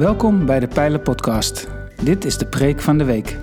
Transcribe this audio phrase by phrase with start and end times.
[0.00, 1.68] Welkom bij de Pijlen Podcast.
[2.02, 3.36] Dit is de preek van de week.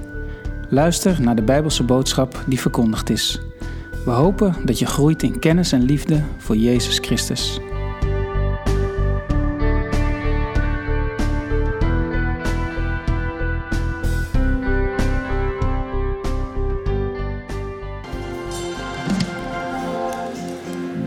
[0.69, 3.41] Luister naar de Bijbelse boodschap die verkondigd is.
[4.05, 7.59] We hopen dat je groeit in kennis en liefde voor Jezus Christus.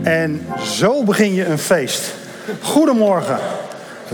[0.03, 2.15] En zo begin je een feest.
[2.61, 3.60] Goedemorgen.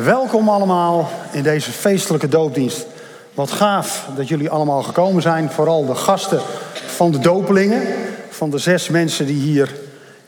[0.03, 2.85] Welkom allemaal in deze feestelijke doopdienst.
[3.33, 5.51] Wat gaaf dat jullie allemaal gekomen zijn.
[5.51, 6.39] Vooral de gasten
[6.85, 7.81] van de dopelingen.
[8.29, 9.75] Van de zes mensen die hier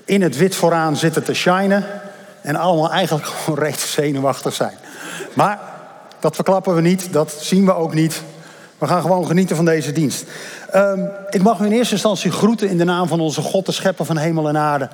[0.05, 1.85] in het wit vooraan zitten te shinen.
[2.41, 4.77] En allemaal eigenlijk gewoon recht zenuwachtig zijn.
[5.33, 5.59] Maar
[6.19, 8.21] dat verklappen we niet, dat zien we ook niet.
[8.77, 10.23] We gaan gewoon genieten van deze dienst.
[10.71, 13.71] Ehm, ik mag u in eerste instantie groeten in de naam van onze God, de
[13.71, 14.89] schepper van hemel en aarde.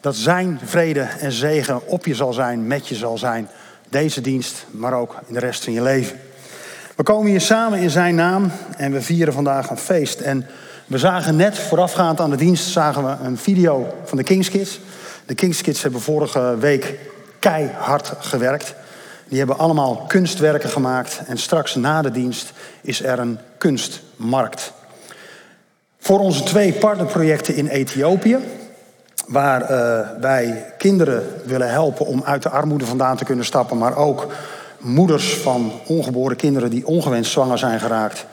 [0.00, 3.48] Dat zijn vrede en zegen op je zal zijn, met je zal zijn.
[3.92, 6.20] Deze dienst, maar ook in de rest van je leven.
[6.96, 10.20] We komen hier samen in zijn naam en we vieren vandaag een feest.
[10.20, 10.46] En
[10.86, 14.80] we zagen net voorafgaand aan de dienst zagen we een video van de Kings Kids.
[15.26, 16.98] De Kings Kids hebben vorige week
[17.38, 18.74] keihard gewerkt.
[19.28, 21.20] Die hebben allemaal kunstwerken gemaakt.
[21.26, 24.72] En straks na de dienst is er een kunstmarkt.
[25.98, 28.36] Voor onze twee partnerprojecten in Ethiopië,
[29.26, 33.96] waar uh, wij kinderen willen helpen om uit de armoede vandaan te kunnen stappen, maar
[33.96, 34.26] ook
[34.78, 38.26] moeders van ongeboren kinderen die ongewenst zwanger zijn geraakt,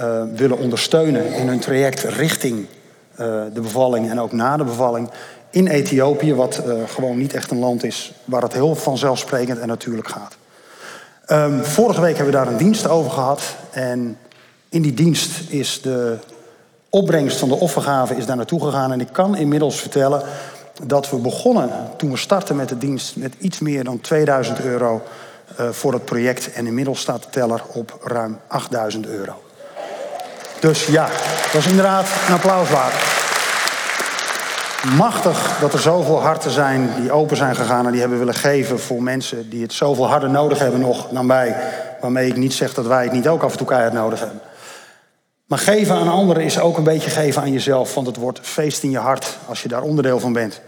[0.00, 5.10] uh, willen ondersteunen in hun traject richting uh, de bevalling en ook na de bevalling
[5.50, 10.08] in Ethiopië, wat gewoon niet echt een land is waar het heel vanzelfsprekend en natuurlijk
[10.08, 10.36] gaat.
[11.30, 14.18] Um, vorige week hebben we daar een dienst over gehad en
[14.68, 16.18] in die dienst is de
[16.96, 18.92] opbrengst van de offergave is daar naartoe gegaan.
[18.92, 20.22] En ik kan inmiddels vertellen
[20.82, 25.02] dat we begonnen toen we startten met de dienst met iets meer dan 2000 euro
[25.60, 26.52] uh, voor het project.
[26.52, 29.42] En inmiddels staat de teller op ruim 8000 euro.
[30.60, 31.08] Dus ja,
[31.52, 32.94] dat is inderdaad een applaus waard.
[34.96, 38.80] Machtig dat er zoveel harten zijn die open zijn gegaan en die hebben willen geven
[38.80, 41.56] voor mensen die het zoveel harder nodig hebben nog dan wij.
[42.00, 44.40] Waarmee ik niet zeg dat wij het niet ook af en toe keihard nodig hebben.
[45.46, 48.82] Maar geven aan anderen is ook een beetje geven aan jezelf, want het wordt feest
[48.82, 50.60] in je hart als je daar onderdeel van bent.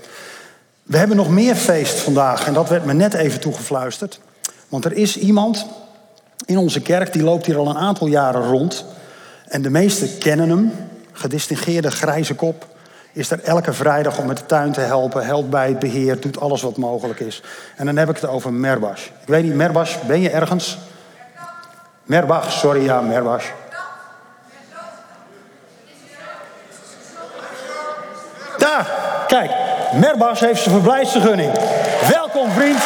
[0.82, 4.20] We hebben nog meer feest vandaag en dat werd me net even toegefluisterd.
[4.68, 5.66] Want er is iemand
[6.44, 8.84] in onze kerk, die loopt hier al een aantal jaren rond.
[9.48, 10.72] En de meesten kennen hem,
[11.12, 12.66] gedistingeerde grijze kop.
[13.12, 16.40] Is er elke vrijdag om met de tuin te helpen, helpt bij het beheer, doet
[16.40, 17.42] alles wat mogelijk is.
[17.76, 19.04] En dan heb ik het over Merbas.
[19.04, 20.78] Ik weet niet, Merbas, ben je ergens?
[22.04, 23.44] Merbach, sorry, ja, Merbas.
[28.68, 28.86] Daar,
[29.26, 29.50] kijk,
[29.92, 31.52] Merbas heeft zijn verblijfsvergunning.
[32.08, 32.78] Welkom, vriend.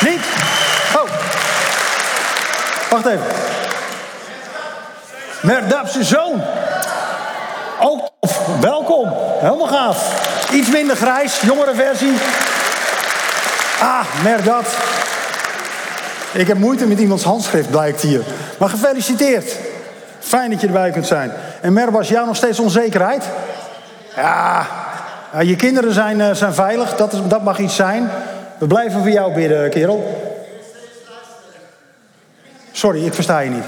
[0.00, 0.20] Niet?
[0.96, 1.10] Oh.
[2.90, 3.26] Wacht even.
[5.40, 6.42] Merdapse zoon.
[7.80, 8.40] Ook tof.
[8.60, 9.12] Welkom.
[9.40, 9.98] Helemaal gaaf.
[10.52, 12.12] Iets minder grijs, jongere versie.
[13.80, 14.66] Ah, Merdat.
[16.32, 18.20] Ik heb moeite met iemands handschrift, blijkt hier.
[18.58, 19.56] Maar gefeliciteerd.
[20.34, 21.32] Fijn dat je erbij kunt zijn.
[21.60, 23.24] En Merbas, jou nog steeds onzekerheid?
[24.16, 24.66] Ja,
[25.32, 28.10] ja je kinderen zijn, uh, zijn veilig, dat, is, dat mag iets zijn.
[28.58, 30.32] We blijven voor jou bidden, kerel.
[32.72, 33.64] Sorry, ik versta je niet.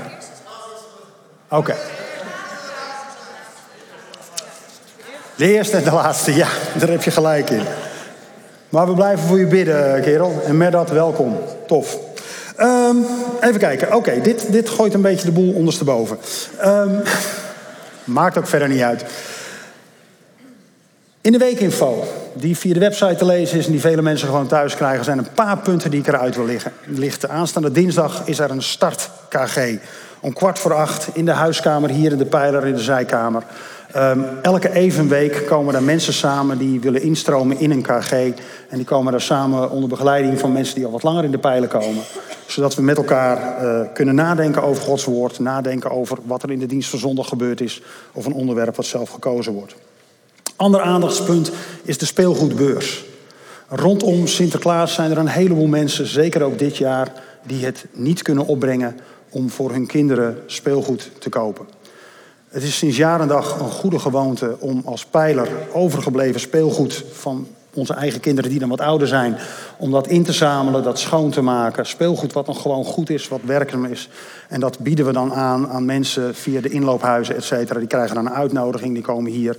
[1.48, 1.74] Oké.
[5.36, 7.64] De eerste en de laatste, ja, daar heb je gelijk in.
[8.68, 10.42] Maar we blijven voor je bidden, kerel.
[10.46, 11.38] En met dat welkom.
[11.66, 12.05] Tof.
[12.60, 13.06] Um,
[13.40, 13.94] even kijken.
[13.94, 16.18] Oké, dit, dit gooit een beetje de boel ondersteboven.
[16.64, 17.02] Um,
[18.04, 19.04] maakt ook verder niet uit.
[21.20, 24.46] In de weekinfo, die via de website te lezen is en die vele mensen gewoon
[24.46, 26.72] thuis krijgen, zijn een paar punten die ik eruit wil liggen.
[26.84, 27.30] lichten.
[27.30, 29.78] Aanstaande dinsdag is er een start KG.
[30.20, 33.42] Om kwart voor acht in de huiskamer, hier in de pijler in de zijkamer.
[33.96, 38.12] Um, elke evenweek komen er mensen samen die willen instromen in een KG.
[38.12, 41.38] En die komen daar samen onder begeleiding van mensen die al wat langer in de
[41.38, 42.02] pijlen komen.
[42.46, 45.38] Zodat we met elkaar uh, kunnen nadenken over Gods woord.
[45.38, 47.82] Nadenken over wat er in de dienst van zondag gebeurd is.
[48.12, 49.74] Of een onderwerp wat zelf gekozen wordt.
[50.56, 51.50] Ander aandachtspunt
[51.82, 53.04] is de speelgoedbeurs.
[53.68, 57.12] Rondom Sinterklaas zijn er een heleboel mensen, zeker ook dit jaar,
[57.46, 58.96] die het niet kunnen opbrengen
[59.30, 61.66] om voor hun kinderen speelgoed te kopen.
[62.48, 67.46] Het is sinds jaren dag een goede gewoonte om als pijler overgebleven speelgoed van
[67.76, 69.36] onze eigen kinderen die dan wat ouder zijn,
[69.76, 71.86] om dat in te zamelen, dat schoon te maken.
[71.86, 74.08] Speelgoed wat nog gewoon goed is, wat werkzaam is.
[74.48, 77.78] En dat bieden we dan aan aan mensen via de inloophuizen, et cetera.
[77.78, 79.56] Die krijgen dan een uitnodiging, die komen hier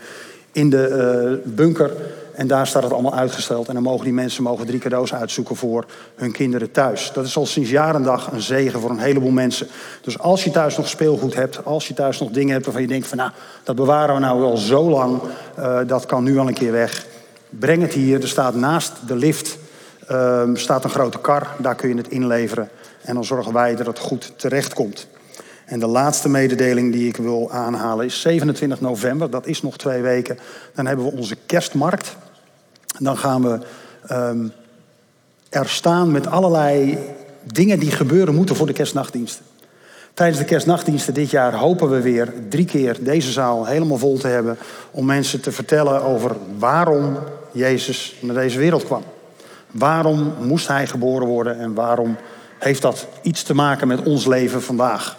[0.51, 1.91] in de uh, bunker.
[2.33, 3.67] En daar staat het allemaal uitgesteld.
[3.67, 5.85] En dan mogen die mensen mogen drie cadeaus uitzoeken voor
[6.15, 7.11] hun kinderen thuis.
[7.13, 9.67] Dat is al sinds jaren dag een zegen voor een heleboel mensen.
[10.01, 12.87] Dus als je thuis nog speelgoed hebt, als je thuis nog dingen hebt waarvan je
[12.87, 13.31] denkt van nou,
[13.63, 15.21] dat bewaren we nou al zo lang,
[15.59, 17.05] uh, dat kan nu al een keer weg.
[17.49, 18.21] Breng het hier.
[18.21, 19.57] Er staat naast de lift
[20.11, 21.47] uh, staat een grote kar.
[21.59, 22.69] Daar kun je het inleveren.
[23.01, 25.07] En dan zorgen wij dat het goed terecht komt.
[25.65, 29.29] En de laatste mededeling die ik wil aanhalen is 27 november.
[29.29, 30.39] Dat is nog twee weken.
[30.75, 32.15] Dan hebben we onze kerstmarkt.
[32.99, 33.59] Dan gaan we
[34.11, 34.51] um,
[35.49, 36.97] er staan met allerlei
[37.43, 39.45] dingen die gebeuren moeten voor de kerstnachtdiensten.
[40.17, 44.27] Tijdens de kerstnachtdiensten dit jaar hopen we weer drie keer deze zaal helemaal vol te
[44.27, 44.57] hebben.
[44.91, 47.17] Om mensen te vertellen over waarom
[47.51, 49.03] Jezus naar deze wereld kwam.
[49.71, 52.15] Waarom moest hij geboren worden en waarom
[52.59, 55.17] heeft dat iets te maken met ons leven vandaag?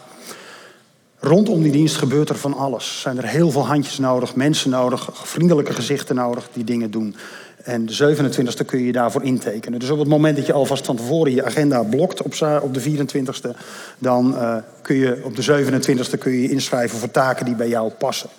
[1.18, 3.00] Rondom die dienst gebeurt er van alles.
[3.00, 7.16] Zijn er heel veel handjes nodig, mensen nodig, vriendelijke gezichten nodig die dingen doen.
[7.62, 9.78] En de 27e kun je daarvoor intekenen.
[9.78, 13.58] Dus op het moment dat je alvast van tevoren je agenda blokt op, de 24e,
[13.98, 17.90] dan uh, kun je op de 27e kun je, inschrijven voor taken die bij jou
[17.90, 18.30] passen.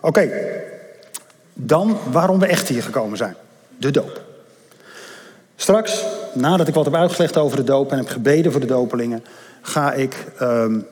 [0.00, 0.30] Oké,
[1.52, 3.34] dan waarom we echt hier gekomen zijn.
[3.76, 4.22] De doop.
[5.56, 6.04] Straks,
[6.34, 9.24] nadat ik wat heb uitgelegd over de doop en heb gebeden voor de dopelingen,
[9.62, 10.86] ga ik um,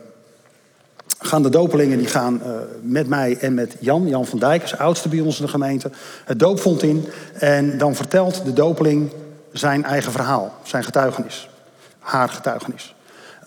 [1.27, 4.79] gaan de dopelingen die gaan uh, met mij en met Jan, Jan van Dijk, is
[4.79, 5.91] oudste bij ons in de gemeente,
[6.25, 7.07] het doopvond in.
[7.39, 9.11] En dan vertelt de dopeling
[9.53, 11.49] zijn eigen verhaal, zijn getuigenis,
[11.99, 12.95] haar getuigenis.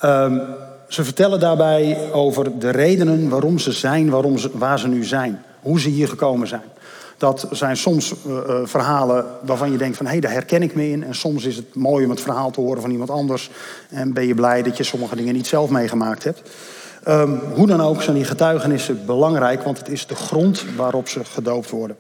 [0.03, 0.41] Um,
[0.87, 5.41] ze vertellen daarbij over de redenen waarom ze zijn, waarom ze, waar ze nu zijn,
[5.61, 6.61] hoe ze hier gekomen zijn.
[7.17, 10.75] Dat zijn soms uh, uh, verhalen waarvan je denkt van hé, hey, daar herken ik
[10.75, 11.03] me in.
[11.03, 13.49] En soms is het mooi om het verhaal te horen van iemand anders.
[13.89, 16.41] En ben je blij dat je sommige dingen niet zelf meegemaakt hebt.
[17.07, 21.25] Um, hoe dan ook zijn die getuigenissen belangrijk, want het is de grond waarop ze
[21.25, 21.97] gedoopt worden.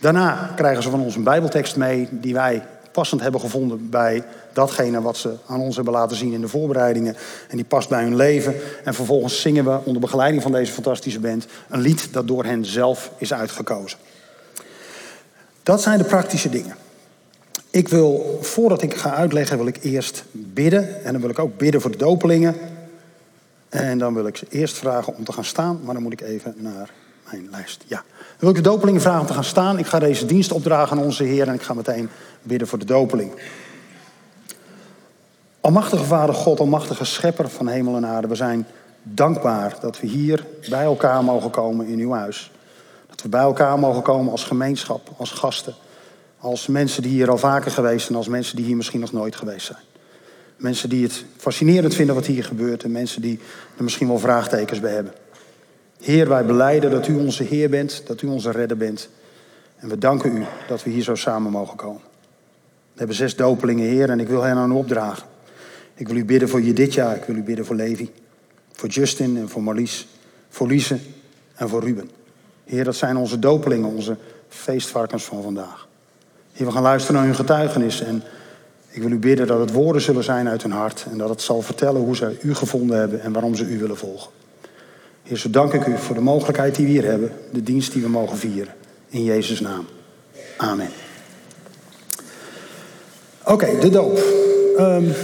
[0.00, 2.62] Daarna krijgen ze van ons een Bijbeltekst mee die wij
[2.92, 7.16] passend hebben gevonden bij datgene wat ze aan ons hebben laten zien in de voorbereidingen.
[7.48, 8.54] En die past bij hun leven.
[8.84, 12.64] En vervolgens zingen we onder begeleiding van deze fantastische band een lied dat door hen
[12.64, 13.98] zelf is uitgekozen.
[15.62, 16.76] Dat zijn de praktische dingen.
[17.70, 21.04] Ik wil, voordat ik ga uitleggen, wil ik eerst bidden.
[21.04, 22.56] En dan wil ik ook bidden voor de dopelingen.
[23.68, 26.20] En dan wil ik ze eerst vragen om te gaan staan, maar dan moet ik
[26.20, 26.90] even naar
[27.30, 27.84] mijn lijst.
[27.86, 28.02] Ja.
[28.18, 29.78] Dan wil ik de dopelingen vragen om te gaan staan.
[29.78, 32.08] Ik ga deze dienst opdragen aan onze Heer en ik ga meteen
[32.42, 33.32] bidden voor de dopeling.
[35.60, 38.66] Almachtige Vader God, almachtige Schepper van hemel en aarde, we zijn
[39.02, 42.50] dankbaar dat we hier bij elkaar mogen komen in uw huis.
[43.06, 45.74] Dat we bij elkaar mogen komen als gemeenschap, als gasten,
[46.38, 49.36] als mensen die hier al vaker geweest zijn, als mensen die hier misschien nog nooit
[49.36, 49.82] geweest zijn.
[50.58, 53.38] Mensen die het fascinerend vinden wat hier gebeurt en mensen die
[53.76, 55.12] er misschien wel vraagtekens bij hebben.
[56.00, 59.08] Heer, wij beleiden dat u onze Heer bent, dat u onze redder bent.
[59.76, 62.00] En we danken u dat we hier zo samen mogen komen.
[62.92, 65.26] We hebben zes dopelingen, Heer, en ik wil hen aan u opdragen.
[65.94, 68.10] Ik wil u bidden voor Juditja, ik wil u bidden voor Levi,
[68.72, 70.06] voor Justin en voor Marlies,
[70.48, 70.98] voor Lise
[71.54, 72.10] en voor Ruben.
[72.64, 74.16] Heer, dat zijn onze dopelingen, onze
[74.48, 75.88] feestvarkens van vandaag.
[76.52, 78.22] Heer, we gaan luisteren naar hun getuigenis en
[78.90, 81.42] ik wil u bidden dat het woorden zullen zijn uit hun hart en dat het
[81.42, 84.30] zal vertellen hoe ze u gevonden hebben en waarom ze u willen volgen.
[85.22, 88.02] Heer, zo dank ik u voor de mogelijkheid die we hier hebben, de dienst die
[88.02, 88.74] we mogen vieren.
[89.08, 89.86] In Jezus' naam.
[90.56, 90.88] Amen.
[93.44, 94.18] Oké, de doop.
[94.78, 95.14] Um,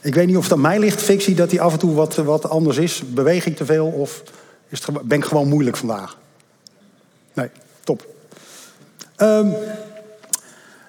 [0.00, 2.14] ik weet niet of het aan mij ligt, fictie, dat die af en toe wat,
[2.14, 3.02] wat anders is.
[3.06, 4.22] Beweeg ik te veel of
[4.68, 6.18] is het, ben ik gewoon moeilijk vandaag?
[7.32, 7.50] Nee,
[7.84, 8.06] top.
[9.16, 9.54] Um,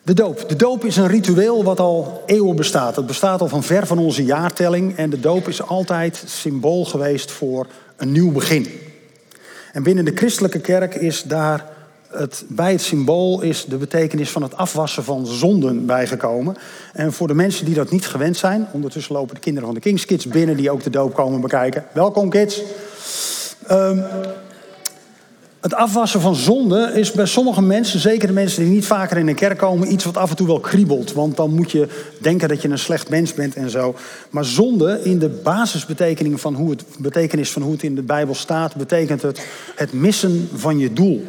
[0.09, 0.49] de doop.
[0.49, 2.95] De doop is een ritueel wat al eeuwen bestaat.
[2.95, 4.97] Het bestaat al van ver van onze jaartelling.
[4.97, 8.67] En de doop is altijd symbool geweest voor een nieuw begin.
[9.73, 11.65] En binnen de christelijke kerk is daar
[12.07, 16.57] het, bij het symbool is de betekenis van het afwassen van zonden bijgekomen.
[16.93, 19.81] En voor de mensen die dat niet gewend zijn, ondertussen lopen de kinderen van de
[19.81, 21.85] Kings Kids binnen die ook de doop komen bekijken.
[21.93, 22.61] Welkom kids.
[23.71, 24.03] Um,
[25.59, 29.25] het afwassen van zonde is bij sommige mensen, zeker de mensen die niet vaker in
[29.25, 31.13] de kerk komen, iets wat af en toe wel kriebelt.
[31.13, 31.87] Want dan moet je
[32.21, 33.95] denken dat je een slecht mens bent en zo.
[34.29, 38.35] Maar zonde, in de basisbetekenis van hoe het, betekenis van hoe het in de Bijbel
[38.35, 39.41] staat, betekent het
[39.75, 41.25] het missen van je doel.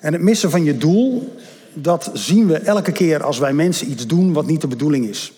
[0.00, 1.36] En het missen van je doel,
[1.74, 5.32] dat zien we elke keer als wij mensen iets doen wat niet de bedoeling is.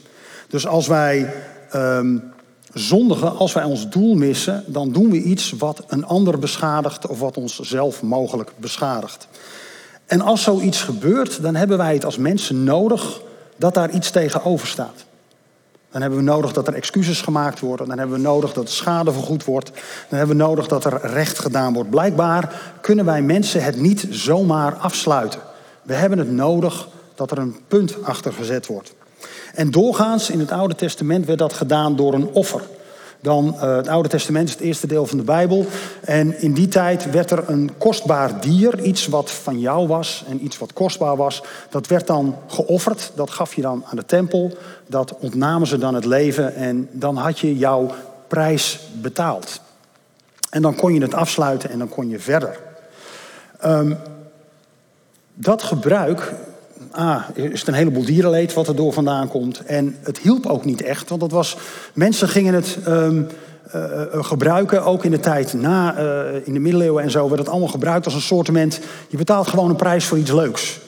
[0.49, 1.33] Dus als wij
[1.75, 2.32] um,
[2.75, 7.19] zondigen, als wij ons doel missen, dan doen we iets wat een ander beschadigt of
[7.19, 9.29] wat ons zelf mogelijk beschadigt.
[10.07, 13.21] En als zoiets gebeurt, dan hebben wij het als mensen nodig
[13.57, 15.05] dat daar iets tegenover staat.
[15.91, 17.89] Dan hebben we nodig dat er excuses gemaakt worden.
[17.89, 19.71] Dan hebben we nodig dat schade vergoed wordt.
[20.09, 21.91] Dan hebben we nodig dat er recht gedaan wordt.
[21.91, 25.41] Blijkbaar kunnen wij mensen het niet zomaar afsluiten.
[25.83, 28.95] We hebben het nodig dat er een punt achter gezet wordt.
[29.55, 32.63] En doorgaans in het Oude Testament werd dat gedaan door een offer.
[33.21, 35.67] Dan, uh, het Oude Testament is het eerste deel van de Bijbel.
[36.01, 40.45] En in die tijd werd er een kostbaar dier, iets wat van jou was en
[40.45, 43.13] iets wat kostbaar was, dat werd dan geofferd.
[43.15, 44.57] Dat gaf je dan aan de tempel.
[44.87, 47.91] Dat ontnamen ze dan het leven en dan had je jouw
[48.29, 49.61] prijs betaald.
[50.51, 52.61] En dan kon je het afsluiten en dan kon je verder.
[53.65, 53.97] Um,
[55.35, 56.33] dat gebruik
[56.93, 59.65] ah, is het een heleboel dierenleed wat er door vandaan komt.
[59.65, 61.57] En het hielp ook niet echt, want dat was,
[61.95, 63.27] mensen gingen het um,
[63.75, 67.49] uh, gebruiken, ook in de tijd na, uh, in de middeleeuwen en zo, werd het
[67.49, 68.81] allemaal gebruikt als een soortement.
[69.09, 70.81] Je betaalt gewoon een prijs voor iets leuks.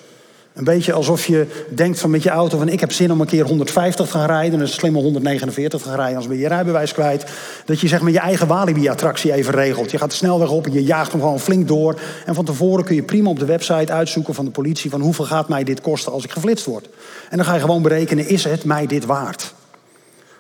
[0.55, 3.27] Een beetje alsof je denkt van met je auto van ik heb zin om een
[3.27, 4.53] keer 150 te gaan rijden.
[4.53, 7.25] En het is slim om 149 te gaan rijden, anders ben je je rijbewijs kwijt.
[7.65, 9.91] Dat je zeg maar je eigen Walibi-attractie even regelt.
[9.91, 12.01] Je gaat de snelweg op en je jaagt hem gewoon flink door.
[12.27, 15.25] En van tevoren kun je prima op de website uitzoeken van de politie van hoeveel
[15.25, 16.89] gaat mij dit kosten als ik geflitst word.
[17.31, 19.55] En dan ga je gewoon berekenen, is het mij dit waard?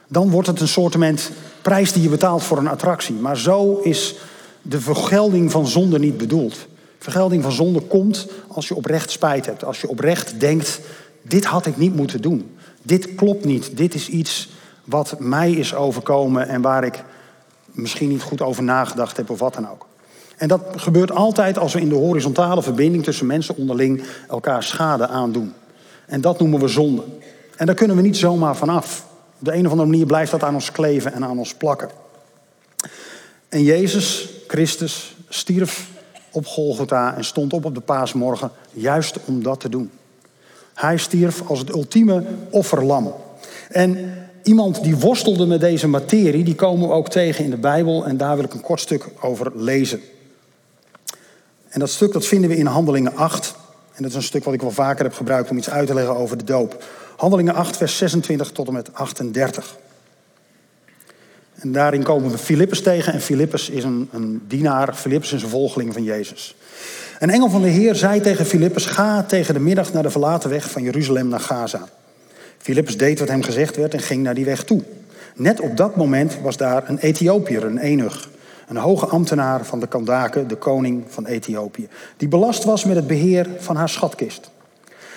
[0.09, 1.30] Dan wordt het een soortement
[1.62, 3.14] prijs die je betaalt voor een attractie.
[3.14, 4.14] Maar zo is
[4.62, 6.66] de vergelding van zonde niet bedoeld.
[7.04, 9.64] Vergelding van zonde komt als je oprecht spijt hebt.
[9.64, 10.80] Als je oprecht denkt,
[11.23, 12.56] dit had ik niet moeten doen.
[12.82, 13.76] Dit klopt niet.
[13.76, 14.49] Dit is iets
[14.84, 17.02] wat mij is overkomen en waar ik
[17.73, 19.87] misschien niet goed over nagedacht heb of wat dan ook.
[20.37, 25.06] En dat gebeurt altijd als we in de horizontale verbinding tussen mensen onderling elkaar schade
[25.06, 25.52] aandoen.
[26.06, 27.02] En dat noemen we zonde.
[27.56, 29.06] En daar kunnen we niet zomaar vanaf.
[29.38, 31.88] Op de een of andere manier blijft dat aan ons kleven en aan ons plakken.
[33.49, 35.92] En Jezus Christus stierf
[36.35, 39.91] op Golgotha en stond op op de paasmorgen juist om dat te doen.
[40.75, 43.14] Hij stierf als het ultieme offerlam.
[43.69, 48.07] En iemand die worstelde met deze materie, die komen we ook tegen in de Bijbel
[48.07, 50.00] en daar wil ik een kort stuk over lezen.
[51.69, 53.55] En dat stuk dat vinden we in Handelingen 8.
[53.95, 55.95] En dat is een stuk wat ik wel vaker heb gebruikt om iets uit te
[55.95, 56.85] leggen over de doop.
[57.17, 59.76] Handelingen 8, vers 26 tot en met 38.
[61.64, 63.12] En daarin komen we Filippus tegen.
[63.12, 64.94] En Filippus is een, een dienaar.
[64.94, 66.56] Filippus is een volgeling van Jezus.
[67.18, 70.50] Een engel van de Heer zei tegen Filippus: Ga tegen de middag naar de verlaten
[70.50, 71.88] weg van Jeruzalem naar Gaza.
[72.59, 74.83] Filippus deed wat hem gezegd werd en ging naar die weg toe.
[75.35, 78.28] Net op dat moment was daar een Ethiopiër, een enig,
[78.68, 83.06] een hoge ambtenaar van de Kandake, de koning van Ethiopië, die belast was met het
[83.06, 84.50] beheer van haar schatkist.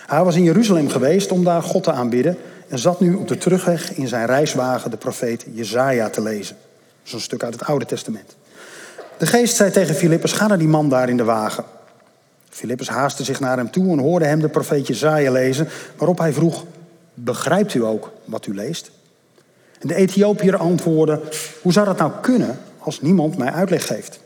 [0.08, 2.38] Hij was in Jeruzalem geweest om daar God te aanbidden
[2.68, 6.58] en zat nu op de terugweg in zijn reiswagen de profeet Jezaja te lezen.
[7.04, 8.36] Zo'n stuk uit het Oude Testament.
[9.18, 11.64] De geest zei tegen Filippus, ga naar die man daar in de wagen.
[12.50, 16.34] Filippus haastte zich naar hem toe en hoorde hem de profeet Jezaja lezen, waarop hij
[16.34, 16.66] vroeg,
[17.14, 18.92] begrijpt u ook wat u leest?
[19.80, 21.22] En de Ethiopiër antwoordde,
[21.62, 24.20] hoe zou dat nou kunnen als niemand mij uitleg geeft?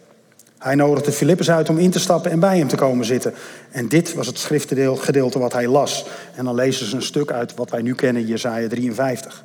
[0.62, 3.34] Hij nodigde Filippus uit om in te stappen en bij hem te komen zitten.
[3.72, 6.06] En dit was het schriftgedeelte wat hij las.
[6.36, 9.44] En dan lezen ze een stuk uit wat wij nu kennen, Jesaja 53.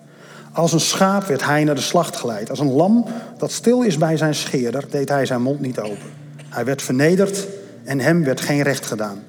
[0.52, 2.50] Als een schaap werd hij naar de slacht geleid.
[2.50, 3.04] Als een lam
[3.38, 6.12] dat stil is bij zijn scheerder, deed hij zijn mond niet open.
[6.48, 7.46] Hij werd vernederd
[7.84, 9.22] en hem werd geen recht gedaan.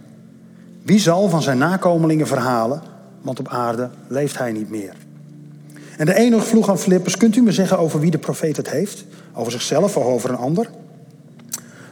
[0.84, 2.82] Wie zal van zijn nakomelingen verhalen,
[3.22, 4.94] want op aarde leeft hij niet meer.
[5.98, 8.70] En de ene vroeg aan Filippus, kunt u me zeggen over wie de profeet het
[8.70, 9.06] heeft?
[9.34, 10.70] Over zichzelf of over een ander?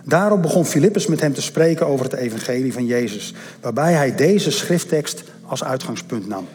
[0.08, 4.52] Daarop begon Filippus met hem te spreken over het evangelie van Jezus, waarbij hij deze
[4.52, 6.48] schrifttekst als uitgangspunt nam.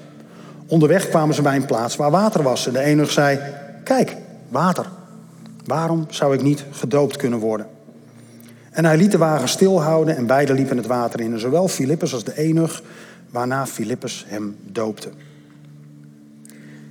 [0.67, 3.41] Onderweg kwamen ze bij een plaats waar water was en de enig zei,
[3.85, 4.17] kijk,
[4.49, 4.87] water.
[5.65, 7.67] Waarom zou ik niet gedoopt kunnen worden?
[8.71, 12.25] En hij liet de wagen stilhouden en beiden liepen het water in, zowel Filippus als
[12.25, 12.83] de enig,
[13.31, 15.09] waarna Filippus hem doopte.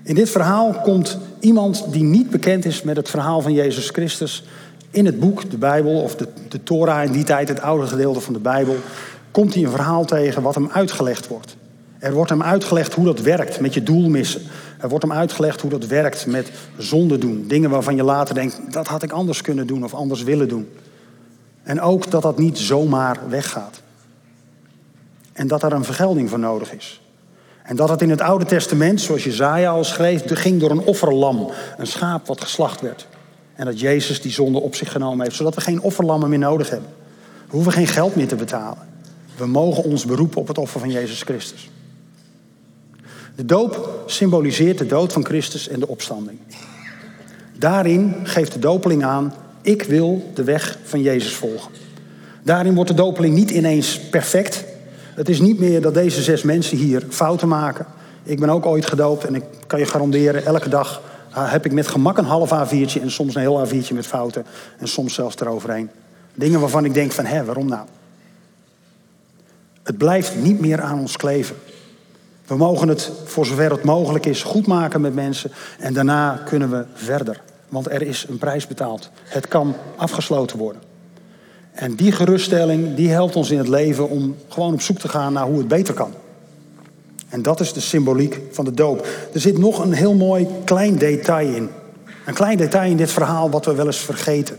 [0.03, 4.43] In dit verhaal komt iemand die niet bekend is met het verhaal van Jezus Christus
[4.91, 8.19] in het boek, de Bijbel, of de, de Torah in die tijd, het oude gedeelte
[8.19, 8.75] van de Bijbel,
[9.31, 11.55] komt hij een verhaal tegen wat hem uitgelegd wordt.
[11.99, 14.41] Er wordt hem uitgelegd hoe dat werkt met je doel missen.
[14.79, 17.45] Er wordt hem uitgelegd hoe dat werkt met zonde doen.
[17.47, 20.69] Dingen waarvan je later denkt, dat had ik anders kunnen doen of anders willen doen.
[21.63, 23.81] En ook dat dat niet zomaar weggaat.
[25.33, 27.01] En dat daar een vergelding voor nodig is.
[27.63, 31.51] En dat het in het Oude Testament, zoals Jezaja al schreef, ging door een offerlam.
[31.77, 33.07] Een schaap wat geslacht werd.
[33.59, 36.69] En dat Jezus die zonde op zich genomen heeft, zodat we geen offerlammen meer nodig
[36.69, 36.89] hebben.
[37.47, 38.87] We hoeven geen geld meer te betalen.
[39.37, 41.69] We mogen ons beroepen op het offer van Jezus Christus.
[43.35, 46.39] De doop symboliseert de dood van Christus en de opstanding.
[47.57, 51.71] Daarin geeft de dopeling aan, ik wil de weg van Jezus volgen.
[52.43, 54.63] Daarin wordt de dopeling niet ineens perfect.
[55.13, 57.85] Het is niet meer dat deze zes mensen hier fouten maken.
[58.23, 61.01] Ik ben ook ooit gedoopt en ik kan je garanderen, elke dag
[61.31, 64.45] heb ik met gemak een half A4'tje en soms een heel A4'tje met fouten
[64.77, 65.89] en soms zelfs eroverheen.
[66.33, 67.87] Dingen waarvan ik denk van, hé, waarom nou?
[69.83, 71.55] Het blijft niet meer aan ons kleven.
[72.45, 75.51] We mogen het, voor zover het mogelijk is, goed maken met mensen.
[75.79, 77.41] En daarna kunnen we verder.
[77.69, 79.09] Want er is een prijs betaald.
[79.23, 80.81] Het kan afgesloten worden.
[81.71, 85.33] En die geruststelling, die helpt ons in het leven om gewoon op zoek te gaan
[85.33, 86.13] naar hoe het beter kan.
[87.29, 89.07] En dat is de symboliek van de doop.
[89.33, 91.69] Er zit nog een heel mooi klein detail in.
[92.25, 94.57] Een klein detail in dit verhaal wat we wel eens vergeten.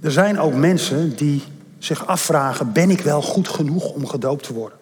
[0.00, 1.42] Er zijn ook mensen die
[1.78, 4.78] zich afvragen: ben ik wel goed genoeg om gedoopt te worden?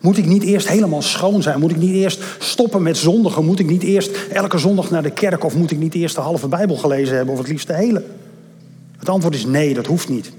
[0.00, 1.60] Moet ik niet eerst helemaal schoon zijn?
[1.60, 3.44] Moet ik niet eerst stoppen met zondigen?
[3.44, 5.44] Moet ik niet eerst elke zondag naar de kerk?
[5.44, 7.34] Of moet ik niet eerst de halve Bijbel gelezen hebben?
[7.34, 8.04] Of het liefst de hele?
[8.98, 10.32] Het antwoord is nee, dat hoeft niet.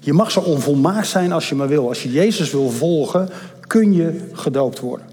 [0.00, 1.88] Je mag zo onvolmaakt zijn als je maar wil.
[1.88, 3.28] Als je Jezus wil volgen,
[3.70, 5.06] kun je gedoopt worden.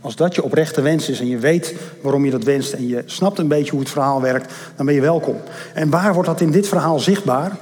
[0.00, 3.02] Als dat je oprechte wens is en je weet waarom je dat wenst en je
[3.06, 5.36] snapt een beetje hoe het verhaal werkt, dan ben je welkom.
[5.74, 7.56] En waar wordt dat in dit verhaal zichtbaar?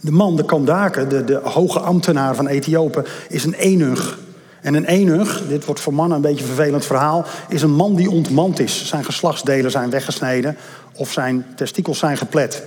[0.00, 4.18] De man, de Kandake, de, de hoge ambtenaar van Ethiopië, is een enug.
[4.60, 7.94] En een enug, dit wordt voor mannen een beetje een vervelend verhaal, is een man
[7.94, 8.86] die ontmand is.
[8.86, 10.56] Zijn geslachtsdelen zijn weggesneden
[10.94, 12.62] of zijn testikels zijn geplet.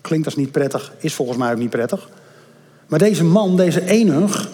[0.00, 2.08] Klinkt als niet prettig, is volgens mij ook niet prettig.
[2.86, 4.48] Maar deze man, deze enug,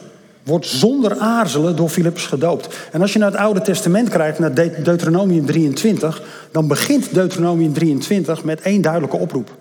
[0.49, 2.69] wordt zonder aarzelen door Filippus gedoopt.
[2.93, 8.45] En als je naar het Oude Testament kijkt, naar Deuteronomium 23, dan begint Deuteronomium 23
[8.45, 9.57] met één duidelijke oproep.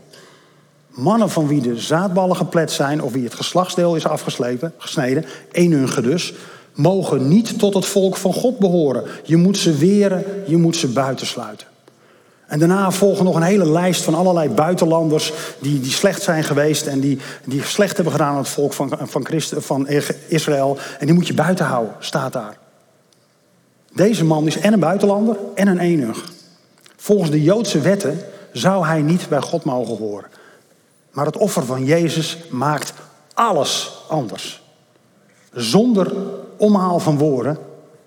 [0.89, 6.01] Mannen van wie de zaadballen geplet zijn of wie het geslachtsdeel is afgeslepen, gesneden, enige
[6.01, 6.33] dus,
[6.73, 9.03] mogen niet tot het volk van God behoren.
[9.23, 11.67] Je moet ze weren, je moet ze buitensluiten.
[12.47, 16.85] En daarna volgen nog een hele lijst van allerlei buitenlanders die, die slecht zijn geweest
[16.87, 19.87] en die, die slecht hebben gedaan aan het volk van, van, Christ, van
[20.27, 20.77] Israël.
[20.99, 22.57] En die moet je buiten houden, staat daar.
[23.93, 26.23] Deze man is en een buitenlander en een enig.
[26.95, 28.19] Volgens de Joodse wetten
[28.51, 30.29] zou hij niet bij God mogen horen.
[31.11, 32.93] Maar het offer van Jezus maakt
[33.33, 34.63] alles anders.
[35.51, 36.13] Zonder
[36.57, 37.57] omhaal van woorden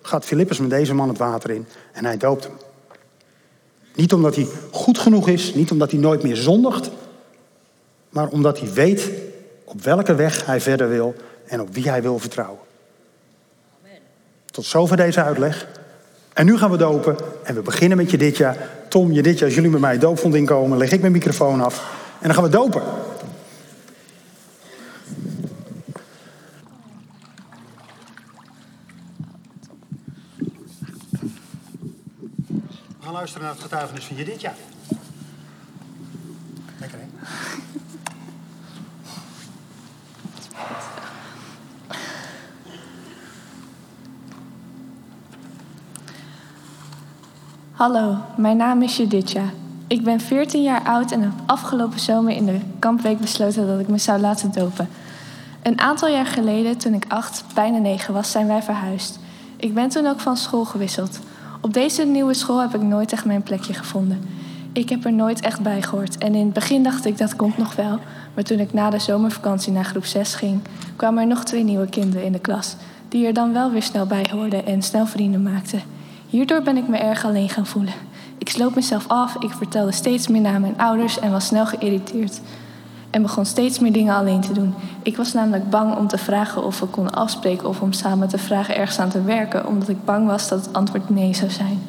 [0.02, 2.52] gaat Filippus met deze man het water in en hij doopt hem.
[4.00, 6.90] Niet omdat hij goed genoeg is, niet omdat hij nooit meer zondigt,
[8.10, 9.10] maar omdat hij weet
[9.64, 11.14] op welke weg hij verder wil
[11.46, 12.58] en op wie hij wil vertrouwen.
[14.50, 15.66] Tot zover deze uitleg.
[16.32, 18.56] En nu gaan we dopen en we beginnen met je dit jaar.
[18.88, 21.78] Tom, je dit jaar, als jullie met mij doopvond inkomen, leg ik mijn microfoon af
[22.20, 22.82] en dan gaan we dopen.
[33.30, 34.54] Luisteren naar het getuigenis van dit jaar.
[36.78, 37.06] Lekker hè?
[47.72, 49.44] Hallo, mijn naam is Juditja.
[49.86, 53.88] Ik ben 14 jaar oud en heb afgelopen zomer in de kampweek besloten dat ik
[53.88, 54.88] me zou laten dopen.
[55.62, 59.18] Een aantal jaar geleden, toen ik acht, bijna negen was, zijn wij verhuisd.
[59.56, 61.20] Ik ben toen ook van school gewisseld.
[61.62, 64.20] Op deze nieuwe school heb ik nooit echt mijn plekje gevonden.
[64.72, 66.18] Ik heb er nooit echt bij gehoord.
[66.18, 67.98] En in het begin dacht ik dat komt nog wel.
[68.34, 70.60] Maar toen ik na de zomervakantie naar groep 6 ging,
[70.96, 72.76] kwamen er nog twee nieuwe kinderen in de klas.
[73.08, 75.82] Die er dan wel weer snel bij hoorden en snel vrienden maakten.
[76.28, 77.94] Hierdoor ben ik me erg alleen gaan voelen.
[78.38, 82.40] Ik sloot mezelf af, ik vertelde steeds meer naar mijn ouders en was snel geïrriteerd
[83.10, 84.74] en begon steeds meer dingen alleen te doen.
[85.02, 88.38] Ik was namelijk bang om te vragen of we konden afspreken of om samen te
[88.38, 91.82] vragen ergens aan te werken, omdat ik bang was dat het antwoord nee zou zijn.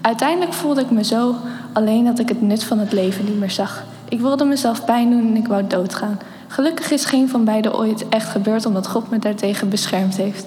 [0.00, 1.34] Uiteindelijk voelde ik me zo
[1.72, 3.84] alleen dat ik het nut van het leven niet meer zag.
[4.08, 6.18] Ik wilde mezelf pijn doen en ik wou doodgaan.
[6.48, 10.46] Gelukkig is geen van beiden ooit echt gebeurd omdat God me daartegen beschermd heeft.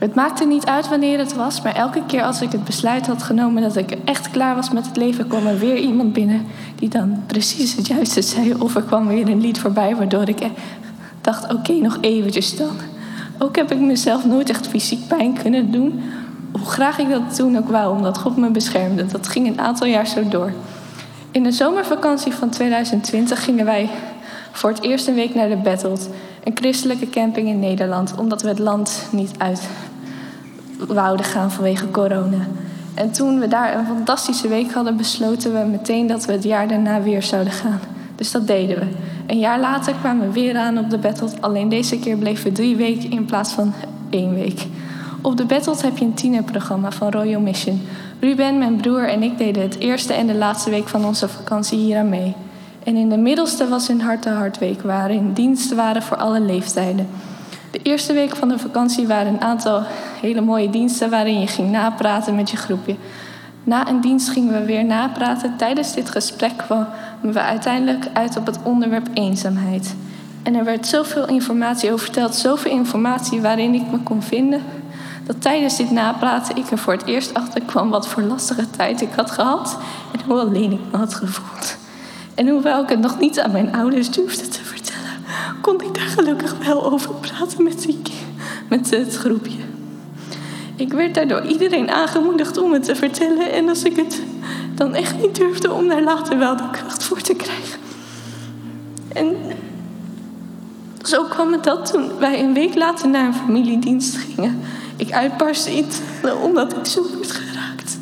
[0.00, 3.22] Het maakte niet uit wanneer het was, maar elke keer als ik het besluit had
[3.22, 6.88] genomen dat ik echt klaar was met het leven, kwam er weer iemand binnen die
[6.88, 8.54] dan precies het juiste zei.
[8.58, 10.46] Of er kwam weer een lied voorbij, waardoor ik
[11.20, 12.70] dacht: oké, nog eventjes dan.
[13.38, 16.02] Ook heb ik mezelf nooit echt fysiek pijn kunnen doen.
[16.52, 19.06] Hoe graag ik dat toen ook wou, omdat God me beschermde.
[19.06, 20.52] Dat ging een aantal jaar zo door.
[21.30, 23.88] In de zomervakantie van 2020 gingen wij
[24.52, 26.08] voor het eerst een week naar de Battled,
[26.44, 29.68] een christelijke camping in Nederland, omdat we het land niet uit
[30.88, 32.46] wouden gaan vanwege corona.
[32.94, 36.68] En toen we daar een fantastische week hadden, besloten we meteen dat we het jaar
[36.68, 37.80] daarna weer zouden gaan.
[38.14, 38.86] Dus dat deden we.
[39.26, 41.28] Een jaar later kwamen we weer aan op de Battle.
[41.40, 43.72] Alleen deze keer bleven we drie weken in plaats van
[44.10, 44.66] één week.
[45.22, 47.80] Op de Battle heb je een tienerprogramma van Royal Mission.
[48.20, 51.78] Ruben, mijn broer en ik deden het eerste en de laatste week van onze vakantie
[51.78, 52.34] hier aan mee.
[52.84, 57.08] En in de middelste was een hart-to-hart week, waarin diensten waren voor alle leeftijden.
[57.70, 59.82] De eerste week van de vakantie waren een aantal
[60.20, 62.96] hele mooie diensten waarin je ging napraten met je groepje.
[63.64, 65.56] Na een dienst gingen we weer napraten.
[65.56, 66.88] Tijdens dit gesprek kwamen
[67.20, 69.94] we uiteindelijk uit op het onderwerp eenzaamheid.
[70.42, 74.62] En er werd zoveel informatie over verteld, zoveel informatie waarin ik me kon vinden,
[75.26, 79.00] dat tijdens dit napraten ik er voor het eerst achter kwam wat voor lastige tijd
[79.00, 79.78] ik had gehad
[80.12, 81.76] en hoe alleen ik me had gevoeld.
[82.34, 84.64] En hoewel ik het nog niet aan mijn ouders durfde te
[86.10, 88.00] gelukkig wel over praten met, die,
[88.68, 89.58] met het groepje.
[90.76, 93.52] Ik werd daardoor iedereen aangemoedigd om het te vertellen.
[93.52, 94.22] En als ik het
[94.74, 97.80] dan echt niet durfde, om daar later wel de kracht voor te krijgen.
[99.12, 99.36] En
[101.02, 104.60] zo kwam het dat toen wij een week later naar een familiedienst gingen.
[104.96, 105.86] Ik uitbarstte in
[106.42, 107.98] omdat ik zo werd geraakt.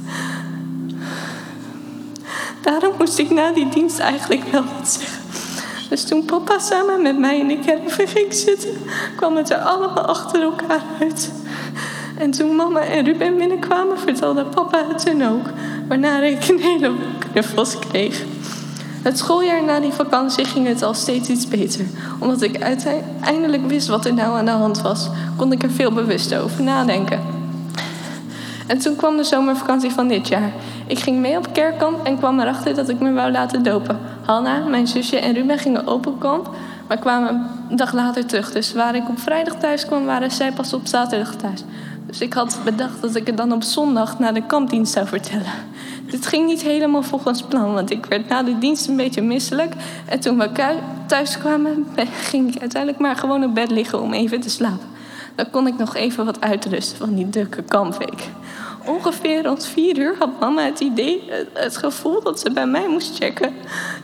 [2.62, 5.28] Daarom moest ik na die dienst eigenlijk wel wat zeggen.
[5.88, 8.70] Dus toen papa samen met mij in de kerk ging zitten,
[9.16, 11.33] kwam het er allemaal achter elkaar uit.
[12.18, 15.46] En toen mama en Ruben binnenkwamen, vertelde papa het toen ook.
[15.88, 16.92] Waarna ik een hele
[17.31, 18.24] knuffels kreeg.
[19.03, 21.87] Het schooljaar na die vakantie ging het al steeds iets beter.
[22.18, 25.92] Omdat ik uiteindelijk wist wat er nou aan de hand was, kon ik er veel
[25.92, 27.38] bewust over nadenken.
[28.68, 30.52] En toen kwam de zomervakantie van dit jaar.
[30.87, 33.98] Ik ging mee op kerkkamp en kwam erachter dat ik me wou laten dopen.
[34.24, 36.50] Hanna, mijn zusje en Ruben gingen op kamp,
[36.88, 38.52] maar kwamen een dag later terug.
[38.52, 41.64] Dus waar ik op vrijdag thuis kwam, waren zij pas op zaterdag thuis.
[42.07, 45.52] Dus ik had bedacht dat ik het dan op zondag na de kampdienst zou vertellen.
[46.11, 49.72] Dit ging niet helemaal volgens plan, want ik werd na de dienst een beetje misselijk.
[50.07, 50.74] En toen we
[51.07, 51.87] thuis kwamen,
[52.31, 54.87] ging ik uiteindelijk maar gewoon op bed liggen om even te slapen.
[55.35, 58.28] Dan kon ik nog even wat uitrusten van die drukke kampweek.
[58.88, 63.16] Ongeveer rond vier uur had mama het idee, het gevoel dat ze bij mij moest
[63.16, 63.55] checken.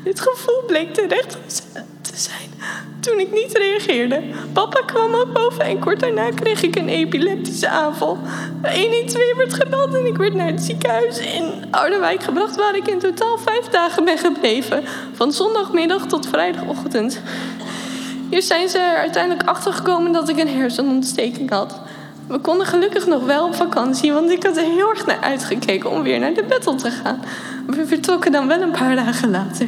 [0.05, 1.39] Dit gevoel bleek terecht
[2.01, 2.51] te zijn
[3.05, 4.23] toen ik niet reageerde.
[4.53, 8.19] Papa kwam ook boven en kort daarna kreeg ik een epileptische aanval.
[8.63, 12.57] 112 werd gebeld en ik werd naar het ziekenhuis in Ouderwijk gebracht...
[12.57, 14.85] waar ik in totaal vijf dagen ben gebleven.
[15.13, 17.21] Van zondagmiddag tot vrijdagochtend.
[18.31, 21.81] Hier zijn ze er uiteindelijk achter gekomen dat ik een hersenontsteking had.
[22.27, 25.91] We konden gelukkig nog wel op vakantie, want ik had er heel erg naar uitgekeken
[25.91, 27.21] om weer naar de battle te gaan.
[27.67, 29.67] We vertrokken dan wel een paar dagen later.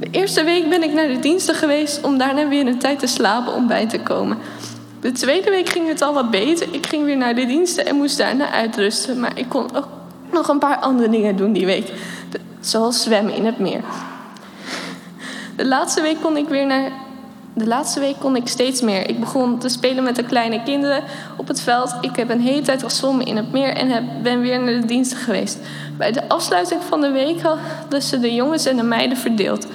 [0.00, 3.06] De eerste week ben ik naar de diensten geweest om daarna weer een tijd te
[3.06, 4.38] slapen om bij te komen.
[5.00, 6.68] De tweede week ging het al wat beter.
[6.70, 9.20] Ik ging weer naar de diensten en moest daarna uitrusten.
[9.20, 9.88] Maar ik kon ook
[10.32, 11.92] nog een paar andere dingen doen die week.
[12.60, 13.80] Zoals zwemmen in het meer.
[15.56, 16.90] De laatste week kon ik weer naar.
[17.56, 19.08] De laatste week kon ik steeds meer.
[19.08, 21.02] Ik begon te spelen met de kleine kinderen
[21.36, 21.94] op het veld.
[22.00, 24.86] Ik heb een hele tijd gezwommen in het meer en heb, ben weer naar de
[24.86, 25.58] diensten geweest.
[25.96, 29.66] Bij de afsluiting van de week hadden ze de jongens en de meiden verdeeld.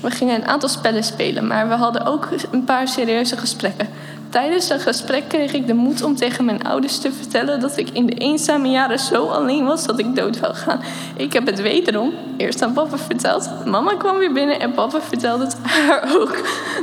[0.00, 3.88] We gingen een aantal spellen spelen, maar we hadden ook een paar serieuze gesprekken.
[4.36, 7.90] Tijdens dat gesprek kreeg ik de moed om tegen mijn ouders te vertellen dat ik
[7.90, 10.80] in de eenzame jaren zo alleen was dat ik dood zou gaan.
[11.16, 13.50] Ik heb het wederom eerst aan papa verteld.
[13.64, 16.36] Mama kwam weer binnen en papa vertelde het haar ook.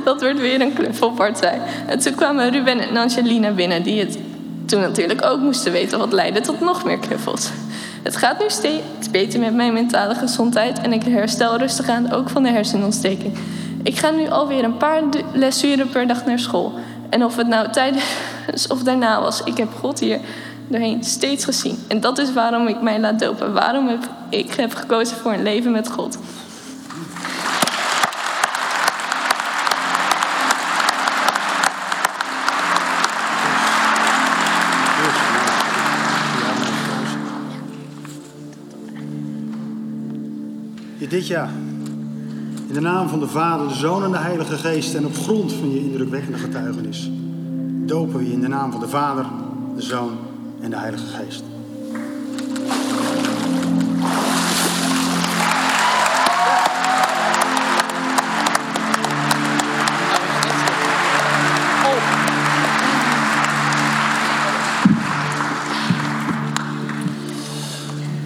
[0.03, 1.61] Dat werd weer een knuffelpartij.
[1.87, 4.17] En toen kwamen Ruben en Angelina binnen, die het
[4.65, 7.49] toen natuurlijk ook moesten weten, wat leidde tot nog meer knuffels.
[8.03, 12.29] Het gaat nu steeds beter met mijn mentale gezondheid en ik herstel rustig aan ook
[12.29, 13.37] van de hersenontsteking.
[13.83, 15.01] Ik ga nu alweer een paar
[15.33, 16.73] lesuren per dag naar school.
[17.13, 20.19] En of het nou tijdens of daarna was, ik heb God hier
[20.67, 21.83] doorheen steeds gezien.
[21.87, 23.53] En dat is waarom ik mij laat dopen.
[23.53, 26.17] Waarom heb ik heb gekozen voor een leven met God.
[41.09, 41.49] dit jaar.
[42.73, 45.53] In de naam van de Vader, de Zoon en de Heilige Geest en op grond
[45.53, 47.09] van je indrukwekkende getuigenis
[47.85, 49.25] dopen we je in de naam van de Vader,
[49.75, 50.11] de Zoon
[50.61, 51.43] en de Heilige Geest.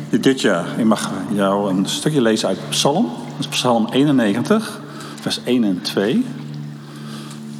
[0.09, 0.79] dit jaar.
[0.79, 3.26] Ik mag jou een stukje lezen uit Psalm.
[3.39, 4.81] Is Psalm 91,
[5.21, 6.25] vers 1 en 2.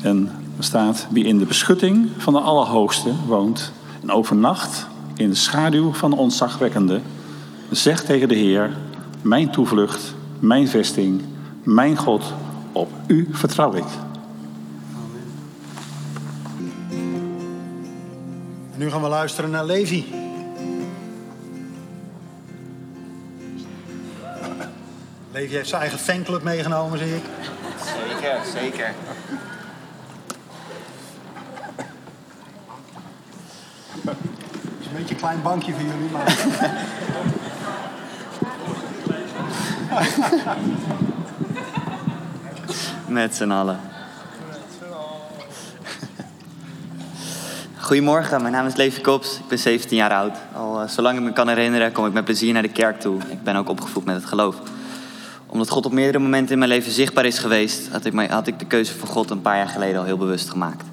[0.02, 5.36] En er staat: Wie in de beschutting van de Allerhoogste woont en overnacht in de
[5.36, 7.02] schaduw van de ontzagwekkende,
[7.72, 8.78] zegt tegen de Heer:
[9.22, 11.22] Mijn toevlucht, mijn vesting,
[11.64, 12.34] mijn God,
[12.72, 13.88] op u vertrouw ik.
[18.74, 20.27] En nu gaan we luisteren naar Levi.
[25.38, 27.24] Levi heeft zijn eigen fanclub meegenomen, zie ik.
[27.86, 28.94] Zeker, zeker.
[34.06, 34.16] Het
[34.80, 36.38] is een beetje een klein bankje voor jullie, maar...
[43.22, 43.80] Met z'n allen.
[47.78, 49.38] Goedemorgen, mijn naam is Levi Kops.
[49.38, 50.38] Ik ben 17 jaar oud.
[50.56, 53.20] Al eh, zolang ik me kan herinneren, kom ik met plezier naar de kerk toe.
[53.30, 54.67] Ik ben ook opgevoed met het geloof
[55.58, 57.90] omdat God op meerdere momenten in mijn leven zichtbaar is geweest...
[57.92, 60.50] had ik, had ik de keuze voor God een paar jaar geleden al heel bewust
[60.50, 60.84] gemaakt.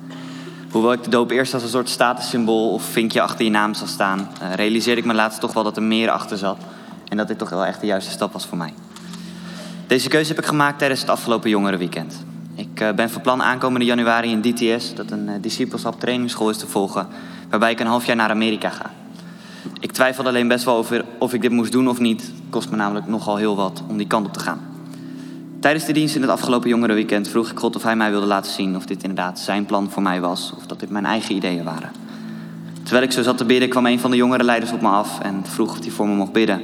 [0.71, 3.89] Hoewel ik de doop eerst als een soort statussymbool of vinkje achter je naam zag
[3.89, 4.29] staan...
[4.43, 6.59] Uh, realiseerde ik me laatst toch wel dat er meer achter zat...
[7.09, 8.75] en dat dit toch wel echt de juiste stap was voor mij.
[9.87, 12.25] Deze keuze heb ik gemaakt tijdens het afgelopen jongerenweekend.
[12.55, 16.67] Ik uh, ben van plan aankomende januari in DTS, dat een uh, trainingsschool is te
[16.67, 17.07] volgen,
[17.51, 18.91] waarbij ik een half jaar naar Amerika ga.
[19.81, 22.21] Ik twijfelde alleen best wel over of ik dit moest doen of niet.
[22.23, 24.61] Het kost me namelijk nogal heel wat om die kant op te gaan.
[25.61, 28.53] Tijdens de dienst in het afgelopen jongerenweekend vroeg ik God of hij mij wilde laten
[28.53, 31.65] zien of dit inderdaad zijn plan voor mij was of dat dit mijn eigen ideeën
[31.65, 31.91] waren.
[32.83, 35.21] Terwijl ik zo zat te bidden kwam een van de jongere leiders op me af
[35.21, 36.61] en vroeg of hij voor me mocht bidden.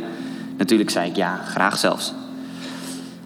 [0.57, 2.13] Natuurlijk zei ik ja, graag zelfs.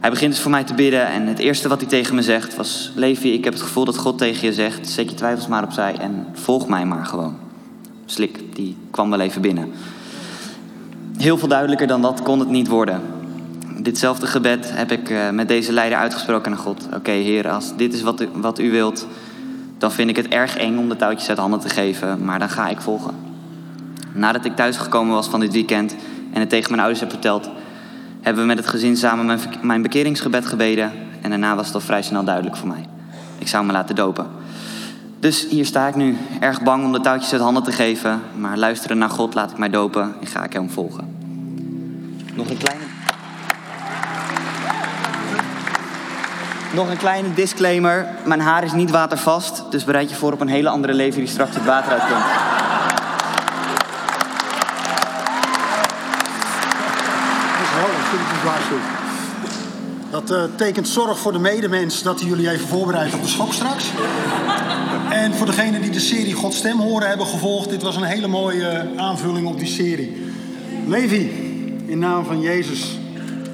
[0.01, 2.57] Hij begint dus voor mij te bidden en het eerste wat hij tegen me zegt
[2.57, 2.93] was...
[2.95, 5.97] Levi, ik heb het gevoel dat God tegen je zegt, zet je twijfels maar opzij
[5.97, 7.44] en volg mij maar gewoon.
[8.05, 9.73] Slik, die kwam wel even binnen.
[11.17, 13.01] Heel veel duidelijker dan dat kon het niet worden.
[13.79, 16.89] Ditzelfde gebed heb ik uh, met deze leider uitgesproken naar God.
[16.95, 19.07] Oké, Heer, als dit is wat u, wat u wilt,
[19.79, 22.49] dan vind ik het erg eng om de touwtjes uit handen te geven, maar dan
[22.49, 23.15] ga ik volgen.
[24.13, 25.97] Nadat ik thuisgekomen was van dit weekend
[26.33, 27.51] en het tegen mijn ouders heb verteld,
[28.21, 30.93] hebben we met het gezin samen mijn, mijn bekeringsgebed gebeden.
[31.21, 32.87] En daarna was het al vrij snel duidelijk voor mij.
[33.39, 34.27] Ik zou me laten dopen.
[35.25, 38.23] Dus hier sta ik nu, erg bang om de touwtjes uit handen te geven.
[38.37, 41.17] Maar luisteren naar God, laat ik mij dopen en ga ik hem volgen.
[42.35, 42.85] Nog een kleine.
[46.75, 48.07] Nog een kleine disclaimer.
[48.25, 51.29] Mijn haar is niet watervast, dus bereid je voor op een hele andere leven die
[51.29, 52.25] straks het water uitkomt.
[60.11, 63.53] Dat uh, tekent zorg voor de medemens dat hij jullie even voorbereidt op de schok
[63.53, 63.85] straks.
[65.15, 68.27] En voor degenen die de serie God Stem horen hebben gevolgd, dit was een hele
[68.27, 70.17] mooie aanvulling op die serie.
[70.87, 71.31] Levi,
[71.87, 72.99] in naam van Jezus,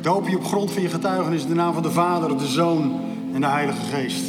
[0.01, 3.01] doop je op grond van je getuigenis in de naam van de Vader, de Zoon
[3.35, 4.23] en de Heilige Geest.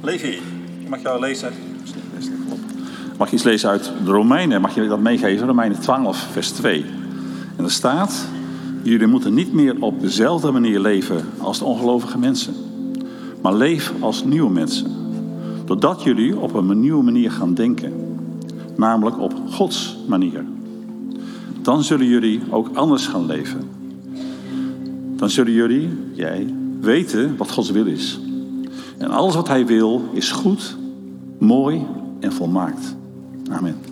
[0.00, 0.40] Levi,
[0.88, 1.77] mag jou lezen?
[3.18, 4.60] Mag je iets lezen uit de Romeinen?
[4.60, 5.46] Mag je dat meegeven?
[5.46, 6.84] Romeinen 12, vers 2.
[7.56, 8.26] En er staat:
[8.82, 12.54] Jullie moeten niet meer op dezelfde manier leven als de ongelovige mensen,
[13.42, 14.90] maar leef als nieuwe mensen.
[15.64, 17.92] Doordat jullie op een nieuwe manier gaan denken,
[18.76, 20.44] namelijk op Gods manier.
[21.62, 23.60] Dan zullen jullie ook anders gaan leven.
[25.16, 28.20] Dan zullen jullie, jij, weten wat Gods wil is.
[28.98, 30.76] En alles wat hij wil is goed,
[31.38, 31.86] mooi
[32.20, 32.96] en volmaakt.
[33.50, 33.82] Amen.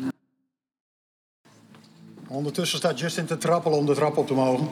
[2.28, 4.68] Ondertussen staat Justin te trappelen om de trap op te mogen.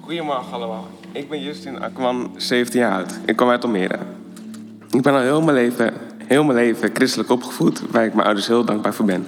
[0.00, 0.88] Goedemorgen allemaal.
[1.12, 3.18] Ik ben Justin Akman, 17 jaar oud.
[3.26, 3.98] Ik kom uit Almere.
[4.90, 5.92] Ik ben al heel mijn leven,
[6.24, 9.26] heel mijn leven christelijk opgevoed, waar ik mijn ouders heel dankbaar voor ben.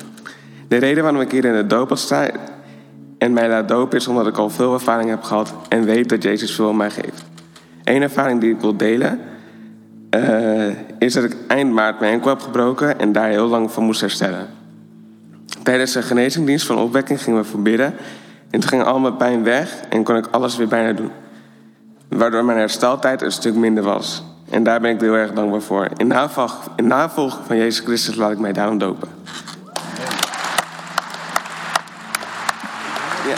[0.69, 2.31] De reden waarom ik hier in de doop sta
[3.19, 6.23] en mij laat dopen is omdat ik al veel ervaring heb gehad en weet dat
[6.23, 7.25] Jezus veel aan mij geeft.
[7.85, 9.21] Eén ervaring die ik wil delen
[10.11, 10.67] uh,
[10.99, 14.01] is dat ik eind maart mijn enkel heb gebroken en daar heel lang van moest
[14.01, 14.47] herstellen.
[15.63, 17.95] Tijdens de genezingsdienst van opwekking gingen we verbidden
[18.51, 21.11] en toen ging al mijn pijn weg en kon ik alles weer bijna doen.
[22.09, 24.32] Waardoor mijn hersteltijd een stuk minder was.
[24.53, 25.89] En daar ben ik heel erg dankbaar voor.
[25.97, 29.09] In navolging in navolg van Jezus Christus laat ik mij daarom dopen.
[33.27, 33.37] Ja.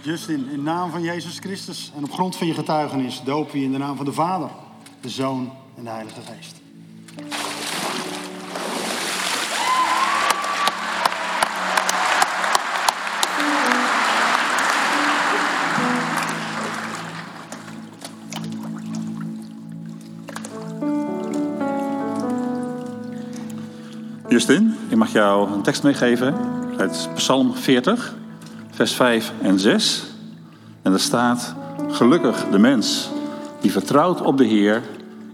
[0.00, 3.72] Justin, in naam van Jezus Christus en op grond van je getuigenis dopen je in
[3.72, 4.48] de naam van de Vader,
[5.00, 6.56] de Zoon en de Heilige Geest.
[24.38, 26.34] Justin, ik mag jou een tekst meegeven
[26.76, 28.14] uit Psalm 40,
[28.70, 30.04] vers 5 en 6.
[30.82, 31.54] En er staat:
[31.88, 33.10] Gelukkig de mens
[33.60, 34.82] die vertrouwt op de Heer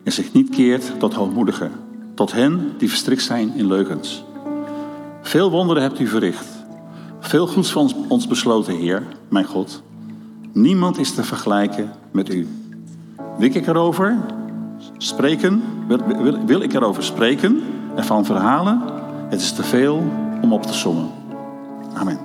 [0.02, 1.72] en zich niet keert tot hoogmoedigen,
[2.14, 4.24] tot hen die verstrikt zijn in leugens.
[5.22, 6.48] Veel wonderen hebt u verricht,
[7.20, 9.82] veel goeds van ons, besloten, Heer, mijn God.
[10.52, 12.48] Niemand is te vergelijken met u.
[13.38, 14.16] Wik ik erover,
[14.98, 17.62] Spreken, wil, wil, wil ik erover spreken,
[17.96, 18.82] ervan verhalen,
[19.34, 20.02] het is te veel
[20.42, 21.10] om op te sommen.
[21.94, 22.18] Amen.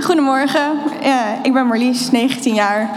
[0.06, 2.90] Goedemorgen, ja, ik ben Marlies, 19 jaar.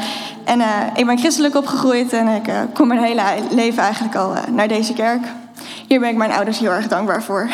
[0.44, 4.36] En uh, ik ben christelijk opgegroeid en ik uh, kom mijn hele leven eigenlijk al
[4.36, 5.26] uh, naar deze kerk.
[5.88, 7.50] Hier ben ik mijn ouders heel erg dankbaar voor.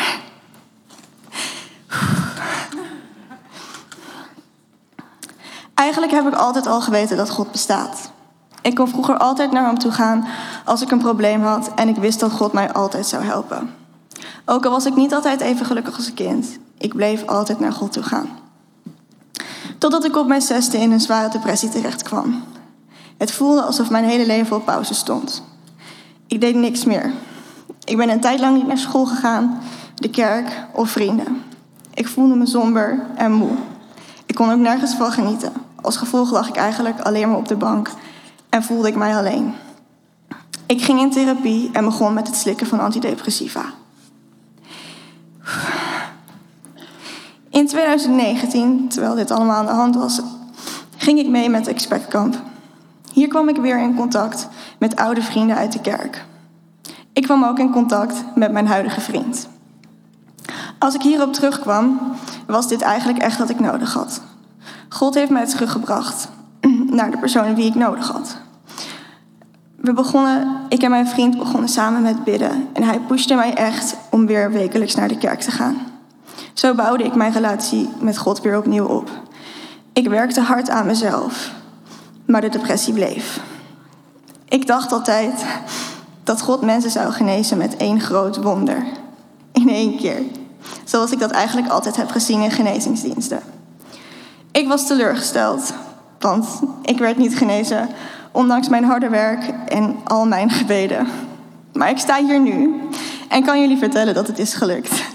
[5.74, 8.10] Eigenlijk heb ik altijd al geweten dat God bestaat.
[8.62, 10.28] Ik kon vroeger altijd naar hem toe gaan
[10.70, 13.70] als ik een probleem had en ik wist dat God mij altijd zou helpen.
[14.44, 17.72] Ook al was ik niet altijd even gelukkig als een kind, ik bleef altijd naar
[17.72, 18.28] God toe gaan.
[19.78, 22.42] Totdat ik op mijn zesde in een zware depressie terecht kwam.
[23.16, 25.42] Het voelde alsof mijn hele leven op pauze stond.
[26.26, 27.12] Ik deed niks meer.
[27.84, 29.58] Ik ben een tijd lang niet naar school gegaan,
[29.94, 31.42] de kerk of vrienden.
[31.94, 33.52] Ik voelde me somber en moe.
[34.26, 35.52] Ik kon ook nergens van genieten.
[35.82, 37.90] Als gevolg lag ik eigenlijk alleen maar op de bank
[38.48, 39.54] en voelde ik mij alleen.
[40.70, 43.64] Ik ging in therapie en begon met het slikken van antidepressiva.
[47.48, 50.20] In 2019, terwijl dit allemaal aan de hand was,
[50.96, 52.42] ging ik mee met Expect Camp.
[53.12, 56.24] Hier kwam ik weer in contact met oude vrienden uit de kerk.
[57.12, 59.48] Ik kwam ook in contact met mijn huidige vriend.
[60.78, 62.00] Als ik hierop terugkwam,
[62.46, 64.22] was dit eigenlijk echt wat ik nodig had.
[64.88, 66.28] God heeft mij teruggebracht
[66.98, 68.38] naar de persoon wie ik nodig had.
[69.80, 73.96] We begonnen, ik en mijn vriend begonnen samen met bidden en hij pushte mij echt
[74.10, 75.76] om weer wekelijks naar de kerk te gaan.
[76.52, 79.10] Zo bouwde ik mijn relatie met God weer opnieuw op.
[79.92, 81.52] Ik werkte hard aan mezelf,
[82.26, 83.40] maar de depressie bleef.
[84.48, 85.44] Ik dacht altijd
[86.24, 88.84] dat God mensen zou genezen met één groot wonder.
[89.52, 90.22] In één keer.
[90.84, 93.40] Zoals ik dat eigenlijk altijd heb gezien in genezingsdiensten.
[94.52, 95.72] Ik was teleurgesteld,
[96.18, 96.46] want
[96.82, 97.88] ik werd niet genezen,
[98.30, 101.06] ondanks mijn harde werk en al mijn gebeden.
[101.72, 102.80] Maar ik sta hier nu
[103.28, 104.92] en kan jullie vertellen dat het is gelukt.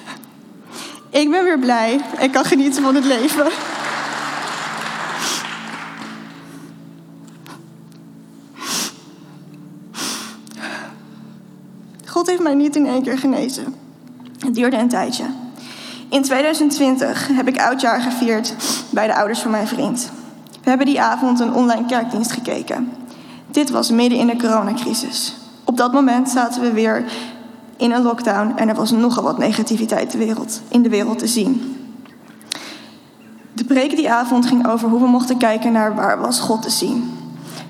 [1.10, 3.45] Ik ben weer blij en kan genieten van het leven.
[12.06, 13.75] God heeft mij niet in één keer genezen.
[14.39, 15.25] Het duurde een tijdje.
[16.10, 18.56] In 2020 heb ik oudjaar gevierd
[18.89, 20.12] bij de ouders van mijn vriend.
[20.63, 22.91] We hebben die avond een online kerkdienst gekeken.
[23.56, 25.36] Dit was midden in de coronacrisis.
[25.63, 27.06] Op dat moment zaten we weer
[27.78, 30.13] in een lockdown en er was nogal wat negativiteit
[30.68, 31.78] in de wereld te zien.
[33.54, 36.70] De preek die avond ging over hoe we mochten kijken naar waar was God te
[36.70, 37.12] zien.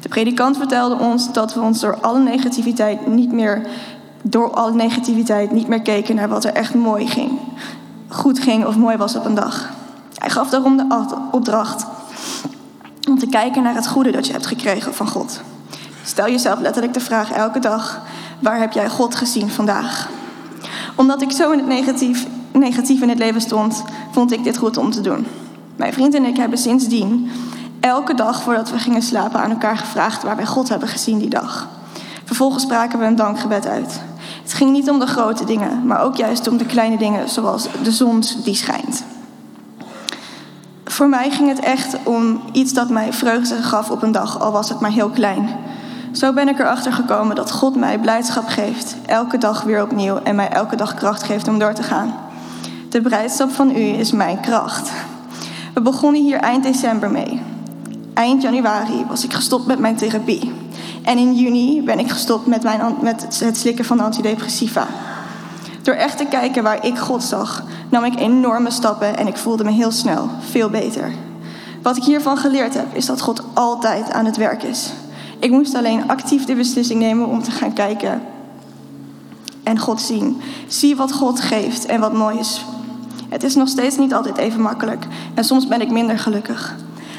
[0.01, 3.67] De predikant vertelde ons dat we ons door alle negativiteit niet meer
[4.21, 7.31] door alle negativiteit niet meer keken naar wat er echt mooi ging,
[8.07, 9.69] goed ging of mooi was op een dag.
[10.15, 11.85] Hij gaf daarom de opdracht
[13.09, 15.41] om te kijken naar het goede dat je hebt gekregen van God.
[16.05, 18.01] Stel jezelf letterlijk de vraag elke dag:
[18.39, 20.09] waar heb jij God gezien vandaag?
[20.95, 21.67] Omdat ik zo in het
[22.53, 25.27] negatief, in het leven stond, vond ik dit goed om te doen.
[25.75, 27.31] Mijn vriend en ik hebben sindsdien
[27.79, 31.29] elke dag voordat we gingen slapen aan elkaar gevraagd waar wij God hebben gezien die
[31.29, 31.67] dag.
[32.23, 34.01] Vervolgens spraken we een dankgebed uit.
[34.43, 37.67] Het ging niet om de grote dingen, maar ook juist om de kleine dingen, zoals
[37.83, 39.03] de zon die schijnt.
[40.85, 44.51] Voor mij ging het echt om iets dat mij vreugde gaf op een dag, al
[44.51, 45.49] was het maar heel klein.
[46.15, 50.35] Zo ben ik erachter gekomen dat God mij blijdschap geeft, elke dag weer opnieuw en
[50.35, 52.15] mij elke dag kracht geeft om door te gaan.
[52.89, 54.91] De blijdschap van u is mijn kracht.
[55.73, 57.41] We begonnen hier eind december mee.
[58.13, 60.53] Eind januari was ik gestopt met mijn therapie.
[61.03, 64.87] En in juni ben ik gestopt met, mijn, met het slikken van antidepressiva.
[65.81, 69.63] Door echt te kijken waar ik God zag, nam ik enorme stappen en ik voelde
[69.63, 71.11] me heel snel veel beter.
[71.81, 74.93] Wat ik hiervan geleerd heb, is dat God altijd aan het werk is.
[75.39, 78.21] Ik moest alleen actief de beslissing nemen om te gaan kijken
[79.63, 80.41] en God zien.
[80.67, 82.65] Zie wat God geeft en wat mooi is.
[83.29, 86.75] Het is nog steeds niet altijd even makkelijk en soms ben ik minder gelukkig.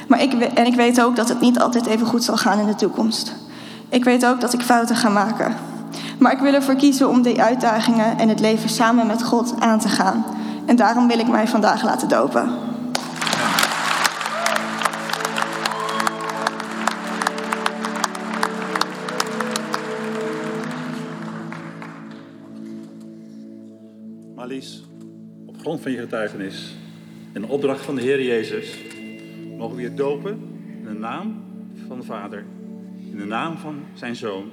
[0.08, 2.66] Maar ik, en ik weet ook dat het niet altijd even goed zal gaan in
[2.66, 3.34] de toekomst.
[3.88, 5.54] Ik weet ook dat ik fouten ga maken.
[6.18, 9.78] Maar ik wil ervoor kiezen om die uitdagingen en het leven samen met God aan
[9.78, 10.24] te gaan.
[10.66, 12.65] En daarom wil ik mij vandaag laten dopen.
[25.66, 26.74] Grond van je getuigenis
[27.32, 28.78] en de opdracht van de Heer Jezus
[29.56, 30.38] mogen we je dopen
[30.78, 31.44] in de naam
[31.86, 32.44] van de Vader,
[33.10, 34.50] in de naam van zijn Zoon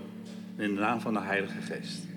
[0.55, 2.12] en in de naam van de Heilige Geest.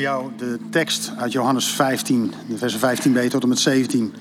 [0.00, 4.14] Jou de tekst uit Johannes 15, de versen 15b tot en met 17.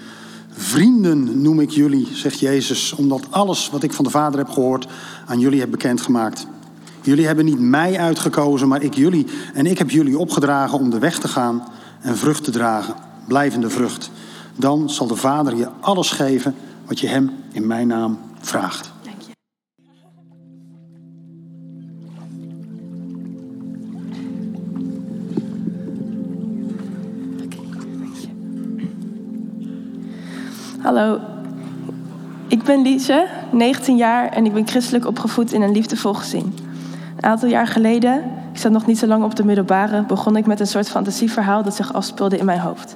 [0.51, 4.87] Vrienden noem ik jullie, zegt Jezus, omdat alles wat ik van de Vader heb gehoord
[5.25, 6.47] aan jullie heb bekendgemaakt.
[7.01, 9.25] Jullie hebben niet mij uitgekozen, maar ik jullie.
[9.53, 11.67] En ik heb jullie opgedragen om de weg te gaan
[12.01, 12.95] en vrucht te dragen,
[13.27, 14.11] blijvende vrucht.
[14.55, 16.55] Dan zal de Vader je alles geven
[16.85, 18.91] wat je hem in mijn naam vraagt.
[30.89, 31.19] Hallo,
[32.47, 36.53] ik ben Liese, 19 jaar en ik ben christelijk opgevoed in een liefdevol gezin.
[37.15, 38.23] Een aantal jaar geleden,
[38.53, 41.63] ik zat nog niet zo lang op de middelbare, begon ik met een soort fantasieverhaal
[41.63, 42.95] dat zich afspeelde in mijn hoofd.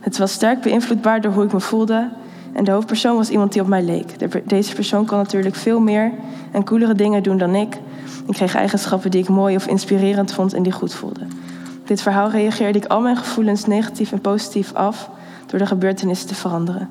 [0.00, 2.08] Het was sterk beïnvloedbaar door hoe ik me voelde
[2.52, 4.30] en de hoofdpersoon was iemand die op mij leek.
[4.48, 6.12] Deze persoon kon natuurlijk veel meer
[6.52, 7.74] en coolere dingen doen dan ik.
[8.26, 11.26] Ik kreeg eigenschappen die ik mooi of inspirerend vond en die goed voelde.
[11.84, 15.10] Dit verhaal reageerde ik al mijn gevoelens negatief en positief af
[15.46, 16.88] door de gebeurtenissen te veranderen.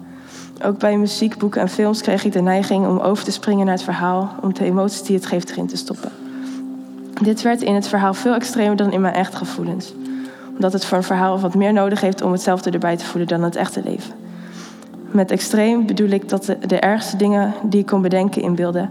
[0.64, 3.76] Ook bij muziek, boeken en films kreeg ik de neiging om over te springen naar
[3.76, 6.12] het verhaal, om de emoties die het geeft erin te stoppen.
[7.22, 9.94] Dit werd in het verhaal veel extremer dan in mijn echte gevoelens,
[10.56, 13.44] omdat het voor een verhaal wat meer nodig heeft om hetzelfde erbij te voelen dan
[13.44, 14.14] het echte leven.
[15.12, 18.90] Met extreem bedoel ik dat de, de ergste dingen die ik kon bedenken inbeelden.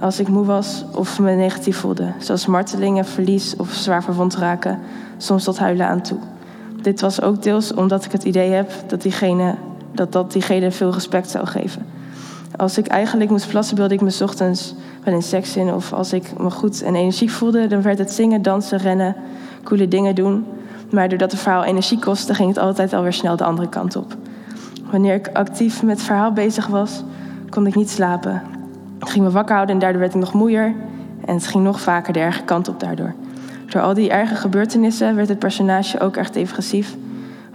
[0.00, 4.78] Als ik moe was of me negatief voelde, zoals martelingen, verlies of zwaar verwond raken,
[5.16, 6.18] soms tot huilen aan toe.
[6.82, 9.54] Dit was ook deels omdat ik het idee heb dat diegene
[9.92, 11.86] dat dat diegene veel respect zou geven.
[12.56, 14.74] Als ik eigenlijk moest plassen, beelde ik me ochtends
[15.04, 15.72] wel in seks in.
[15.72, 19.16] Of als ik me goed en energiek voelde, dan werd het zingen, dansen, rennen,
[19.64, 20.44] coole dingen doen.
[20.90, 24.16] Maar doordat het verhaal energie kostte, ging het altijd alweer snel de andere kant op.
[24.90, 27.02] Wanneer ik actief met het verhaal bezig was,
[27.50, 28.42] kon ik niet slapen.
[28.98, 30.74] Het ging me wakker houden en daardoor werd ik nog moeier.
[31.24, 33.14] En het ging nog vaker de erge kant op daardoor.
[33.66, 36.96] Door al die erge gebeurtenissen werd het personage ook echt depressief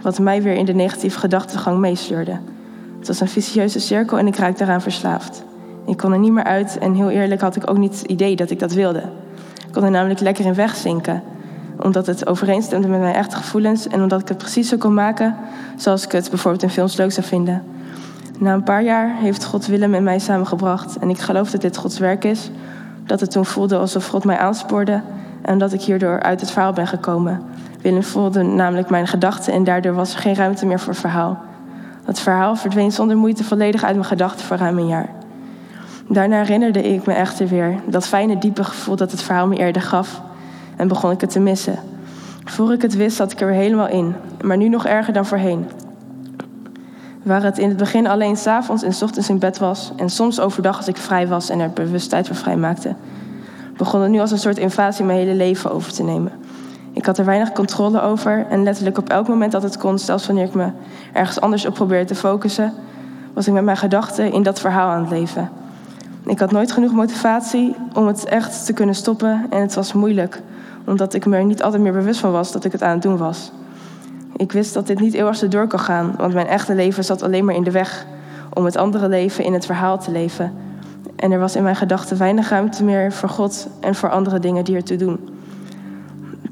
[0.04, 2.38] wat mij weer in de negatieve gedachtegang meesleurde.
[2.98, 5.44] Het was een vicieuze cirkel en ik raakte daaraan verslaafd.
[5.86, 8.36] Ik kon er niet meer uit en heel eerlijk had ik ook niet het idee
[8.36, 9.02] dat ik dat wilde.
[9.66, 11.22] Ik kon er namelijk lekker in wegzinken,
[11.80, 15.36] omdat het overeenstemde met mijn echte gevoelens en omdat ik het precies zo kon maken
[15.76, 17.62] zoals ik het bijvoorbeeld in films leuk zou vinden.
[18.38, 21.76] Na een paar jaar heeft God Willem en mij samengebracht en ik geloof dat dit
[21.76, 22.50] Gods werk is,
[23.06, 25.00] dat het toen voelde alsof God mij aanspoorde
[25.42, 27.42] en dat ik hierdoor uit het verhaal ben gekomen.
[27.84, 31.42] Willem voelde namelijk mijn gedachten en daardoor was er geen ruimte meer voor verhaal.
[32.04, 35.08] Het verhaal verdween zonder moeite volledig uit mijn gedachten voor ruim een jaar.
[36.08, 39.82] Daarna herinnerde ik me echter weer dat fijne, diepe gevoel dat het verhaal me eerder
[39.82, 40.22] gaf
[40.76, 41.78] en begon ik het te missen.
[42.44, 45.26] Voor ik het wist, zat ik er weer helemaal in, maar nu nog erger dan
[45.26, 45.66] voorheen.
[47.22, 50.40] Waar het in het begin alleen s'avonds en s ochtends in bed was en soms
[50.40, 52.94] overdag als ik vrij was en er bewust tijd voor vrij maakte,
[53.76, 56.43] begon het nu als een soort invasie mijn hele leven over te nemen.
[56.94, 60.26] Ik had er weinig controle over en letterlijk op elk moment dat het kon, zelfs
[60.26, 60.68] wanneer ik me
[61.12, 62.72] ergens anders op probeerde te focussen,
[63.32, 65.50] was ik met mijn gedachten in dat verhaal aan het leven.
[66.26, 70.42] Ik had nooit genoeg motivatie om het echt te kunnen stoppen en het was moeilijk,
[70.86, 73.02] omdat ik me er niet altijd meer bewust van was dat ik het aan het
[73.02, 73.52] doen was.
[74.36, 77.22] Ik wist dat dit niet eeuwig zo door kan gaan, want mijn echte leven zat
[77.22, 78.06] alleen maar in de weg
[78.52, 80.52] om het andere leven in het verhaal te leven.
[81.16, 84.64] En er was in mijn gedachten weinig ruimte meer voor God en voor andere dingen
[84.64, 85.33] die ertoe doen.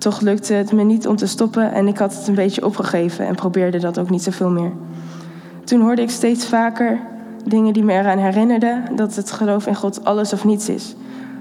[0.03, 3.26] Toch lukte het me niet om te stoppen en ik had het een beetje opgegeven
[3.26, 4.72] en probeerde dat ook niet zoveel meer.
[5.64, 7.00] Toen hoorde ik steeds vaker
[7.44, 10.94] dingen die me eraan herinnerden dat het geloof in God alles of niets is.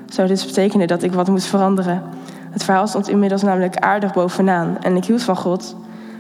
[0.09, 2.03] Zou dit betekenen dat ik wat moest veranderen?
[2.51, 5.75] Het verhaal stond inmiddels namelijk aardig bovenaan en ik hield van God,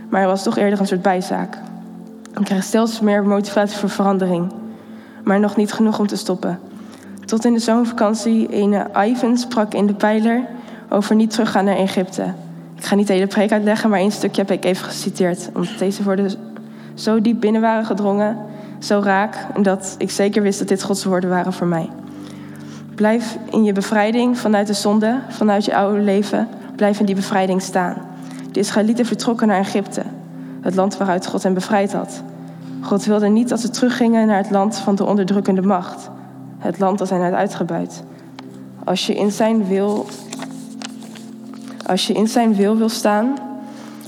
[0.09, 1.57] maar er was toch eerder een soort bijzaak.
[2.39, 4.51] Ik kreeg steeds meer motivatie voor verandering,
[5.23, 6.59] maar nog niet genoeg om te stoppen.
[7.25, 10.41] Tot in de zomervakantie ene Ivan sprak in de pijler
[10.93, 12.23] over niet teruggaan naar Egypte.
[12.75, 15.49] Ik ga niet de hele preek uitleggen, maar één stukje heb ik even geciteerd.
[15.53, 16.31] Omdat deze woorden
[16.93, 18.37] zo diep binnen waren gedrongen,
[18.79, 21.89] zo raak, dat ik zeker wist dat dit Gods woorden waren voor mij.
[22.95, 26.47] Blijf in je bevrijding vanuit de zonde, vanuit je oude leven.
[26.75, 27.97] Blijf in die bevrijding staan.
[28.51, 30.03] De Israëlieten vertrokken naar Egypte,
[30.61, 32.23] het land waaruit God hen bevrijd had.
[32.81, 36.09] God wilde niet dat ze teruggingen naar het land van de onderdrukkende macht,
[36.57, 38.03] het land dat hen had uitgebuit.
[38.83, 40.07] Als je in zijn wil
[41.91, 43.37] als je in zijn wil wil staan,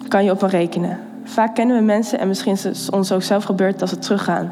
[0.08, 1.00] kan je op hem rekenen.
[1.24, 4.52] Vaak kennen we mensen, en misschien is het ons ook zelf gebeurd, dat ze teruggaan.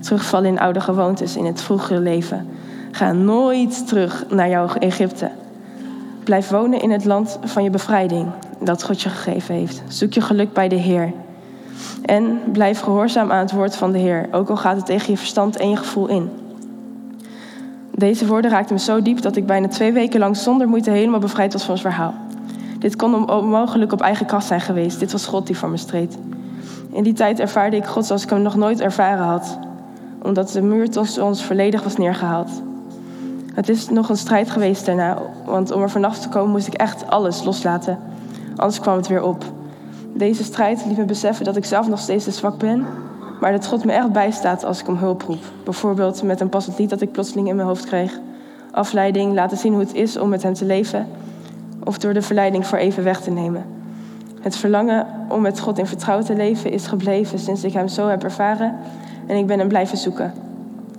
[0.00, 2.48] Terugvallen in oude gewoontes, in het vroegere leven.
[2.90, 5.30] Ga nooit terug naar jouw Egypte.
[6.24, 8.26] Blijf wonen in het land van je bevrijding,
[8.60, 9.82] dat God je gegeven heeft.
[9.88, 11.12] Zoek je geluk bij de Heer.
[12.04, 15.18] En blijf gehoorzaam aan het woord van de Heer, ook al gaat het tegen je
[15.18, 16.30] verstand en je gevoel in.
[17.94, 21.20] Deze woorden raakten me zo diep dat ik bijna twee weken lang zonder moeite helemaal
[21.20, 22.14] bevrijd was van het verhaal.
[22.80, 24.98] Dit kon onmogelijk op eigen kracht zijn geweest.
[24.98, 26.18] Dit was God die voor me streed.
[26.92, 29.58] In die tijd ervaarde ik God zoals ik hem nog nooit ervaren had,
[30.22, 32.50] omdat de muur tussen ons volledig was neergehaald.
[33.54, 36.74] Het is nog een strijd geweest daarna, want om er vanaf te komen moest ik
[36.74, 37.98] echt alles loslaten.
[38.56, 39.44] Anders kwam het weer op.
[40.14, 42.86] Deze strijd liet me beseffen dat ik zelf nog steeds te zwak ben,
[43.40, 45.42] maar dat God me echt bijstaat als ik om hulp roep.
[45.64, 48.18] Bijvoorbeeld met een passend lied dat ik plotseling in mijn hoofd kreeg.
[48.70, 51.06] Afleiding, laten zien hoe het is om met hem te leven.
[51.84, 53.64] Of door de verleiding voor even weg te nemen.
[54.40, 58.08] Het verlangen om met God in vertrouwen te leven is gebleven sinds ik hem zo
[58.08, 58.76] heb ervaren
[59.26, 60.32] en ik ben hem blijven zoeken.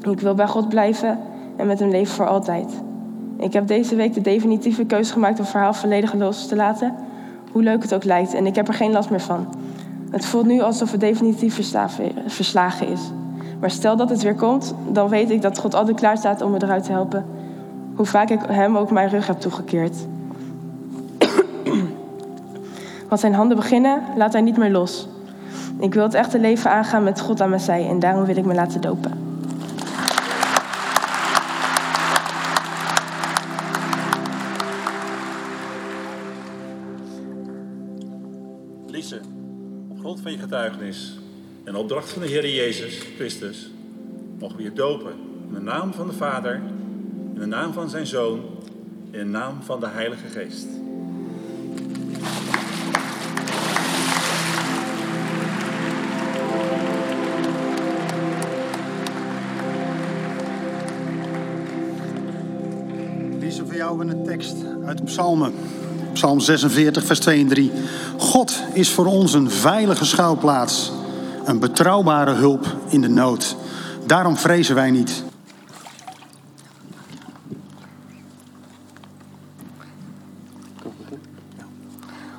[0.10, 1.20] Ik wil bij God blijven
[1.56, 2.82] en met hem leven voor altijd.
[3.38, 6.94] Ik heb deze week de definitieve keuze gemaakt om verhaal volledig los te laten,
[7.52, 9.48] hoe leuk het ook lijkt, en ik heb er geen last meer van.
[10.12, 11.56] Het voelt nu alsof het definitief
[12.28, 13.12] verslagen is.
[13.60, 16.52] Maar stel dat het weer komt, dan weet ik dat God altijd klaar staat om
[16.52, 17.26] me eruit te helpen.
[17.96, 19.96] Hoe vaak ik hem ook mijn rug heb toegekeerd.
[23.12, 25.08] Wat zijn handen beginnen, laat hij niet meer los.
[25.80, 28.46] Ik wil het echte leven aangaan met God aan mijn zij en daarom wil ik
[28.46, 29.12] me laten dopen.
[38.88, 39.22] Lise,
[39.90, 41.20] op grond van je getuigenis
[41.64, 43.72] en opdracht van de Heer Jezus Christus
[44.40, 45.14] mogen we je dopen
[45.48, 46.62] in de naam van de Vader,
[47.34, 48.40] in de naam van zijn Zoon,
[49.10, 50.68] in de naam van de Heilige Geest.
[63.92, 65.54] Jou een tekst uit Psalmen.
[66.14, 67.72] Psalm 46, vers 2 en 3.
[68.18, 70.92] God is voor ons een veilige schouwplaats,
[71.46, 73.56] een betrouwbare hulp in de nood.
[74.06, 75.24] Daarom vrezen wij niet.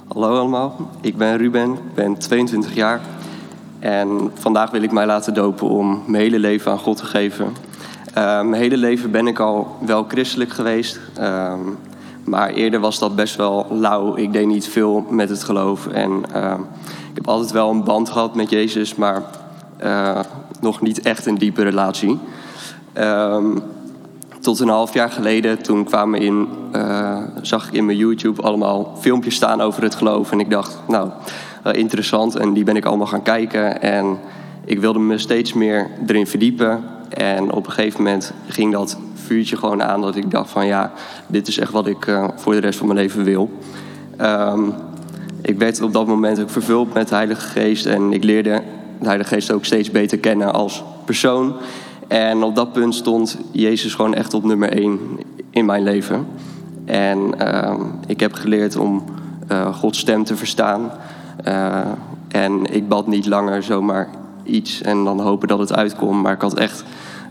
[0.09, 3.01] Hallo allemaal, ik ben Ruben, ben 22 jaar.
[3.79, 7.53] En vandaag wil ik mij laten dopen om mijn hele leven aan God te geven.
[8.19, 11.01] Uh, mijn hele leven ben ik al wel christelijk geweest.
[11.21, 11.53] Uh,
[12.25, 14.17] maar eerder was dat best wel lauw.
[14.17, 15.87] Ik deed niet veel met het geloof.
[15.87, 16.55] En uh,
[16.85, 19.23] ik heb altijd wel een band gehad met Jezus, maar
[19.85, 20.21] uh,
[20.61, 22.19] nog niet echt een diepe relatie.
[24.41, 28.97] Tot een half jaar geleden, toen kwamen in, uh, zag ik in mijn YouTube allemaal
[29.01, 30.33] filmpjes staan over het geloof.
[30.33, 31.11] En ik dacht, nou,
[31.73, 32.37] interessant.
[32.37, 33.83] En die ben ik allemaal gaan kijken.
[33.83, 34.19] En
[34.65, 36.85] ik wilde me steeds meer erin verdiepen.
[37.15, 40.93] En op een gegeven moment ging dat vuurtje gewoon aan dat ik dacht van ja,
[41.27, 43.51] dit is echt wat ik uh, voor de rest van mijn leven wil.
[44.21, 44.75] Um,
[45.43, 48.63] ik werd op dat moment ook vervuld met de Heilige Geest en ik leerde
[48.99, 51.55] de Heilige Geest ook steeds beter kennen als persoon.
[52.09, 54.99] En op dat punt stond Jezus gewoon echt op nummer één
[55.51, 56.27] in mijn leven.
[56.85, 57.75] En uh,
[58.07, 59.05] ik heb geleerd om
[59.53, 60.91] uh, Gods stem te verstaan.
[61.49, 61.81] Uh,
[62.29, 64.09] en ik bad niet langer zomaar
[64.43, 66.23] iets en dan hopen dat het uitkomt.
[66.23, 66.85] Maar ik had echt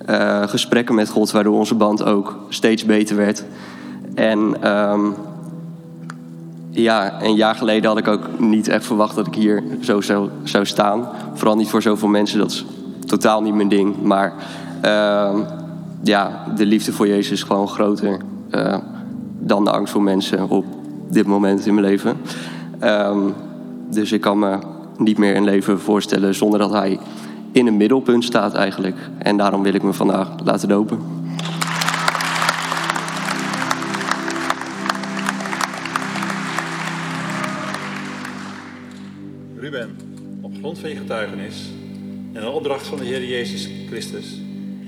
[0.10, 3.44] uh, gesprekken met God, waardoor onze band ook steeds beter werd.
[4.16, 5.16] En um,
[6.70, 10.30] ja, een jaar geleden had ik ook niet echt verwacht dat ik hier zo zou,
[10.44, 11.08] zou staan.
[11.34, 12.66] Vooral niet voor zoveel mensen, dat is
[13.06, 14.02] totaal niet mijn ding.
[14.04, 14.34] Maar
[14.86, 15.40] uh,
[16.04, 18.18] ja, de liefde voor Jezus is gewoon groter
[18.52, 18.78] uh,
[19.40, 20.66] dan de angst voor mensen op
[21.10, 22.18] dit moment in mijn leven.
[22.84, 23.34] Um,
[23.90, 24.58] dus ik kan me
[24.98, 27.00] niet meer een leven voorstellen zonder dat hij
[27.52, 28.96] in een middelpunt staat eigenlijk.
[29.18, 31.00] En daarom wil ik me vandaag laten dopen.
[39.58, 39.98] Ruben,
[40.42, 41.70] op grond van je getuigenis
[42.34, 44.42] en een opdracht van de Heer Jezus Christus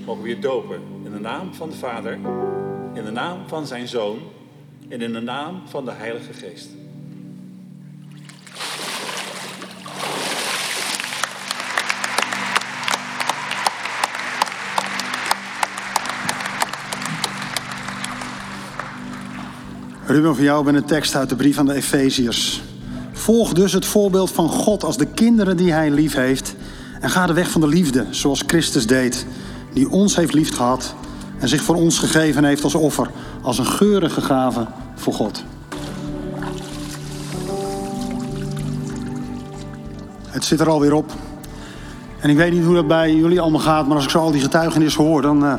[0.06, 2.18] mogen we je dopen in de naam van de Vader,
[2.94, 4.18] in de naam van zijn Zoon
[4.88, 6.68] en in de naam van de Heilige Geest.
[20.06, 22.62] Ruben, voor jou ben een tekst uit de brief aan de Efeziërs.
[23.12, 26.54] Volg dus het voorbeeld van God als de kinderen die hij lief heeft.
[27.00, 29.26] En ga de weg van de liefde, zoals Christus deed.
[29.72, 30.94] Die ons heeft lief gehad
[31.38, 33.10] en zich voor ons gegeven heeft als offer.
[33.42, 35.44] Als een geurige gave voor God.
[40.28, 41.12] Het zit er alweer op.
[42.20, 44.30] En ik weet niet hoe dat bij jullie allemaal gaat, maar als ik zo al
[44.30, 45.54] die getuigenissen hoor, dan uh,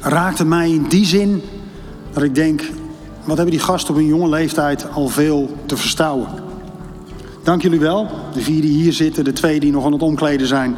[0.00, 1.42] raakt het mij in die zin
[2.12, 2.62] dat ik denk,
[3.30, 6.28] wat hebben die gasten op een jonge leeftijd al veel te verstouwen.
[7.42, 10.46] Dank jullie wel, de vier die hier zitten, de twee die nog aan het omkleden
[10.46, 10.76] zijn,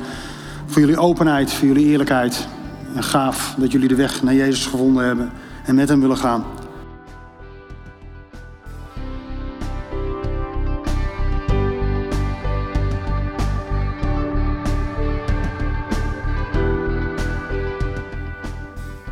[0.66, 2.48] voor jullie openheid, voor jullie eerlijkheid.
[2.94, 5.32] En gaaf dat jullie de weg naar Jezus gevonden hebben
[5.64, 6.44] en met hem willen gaan.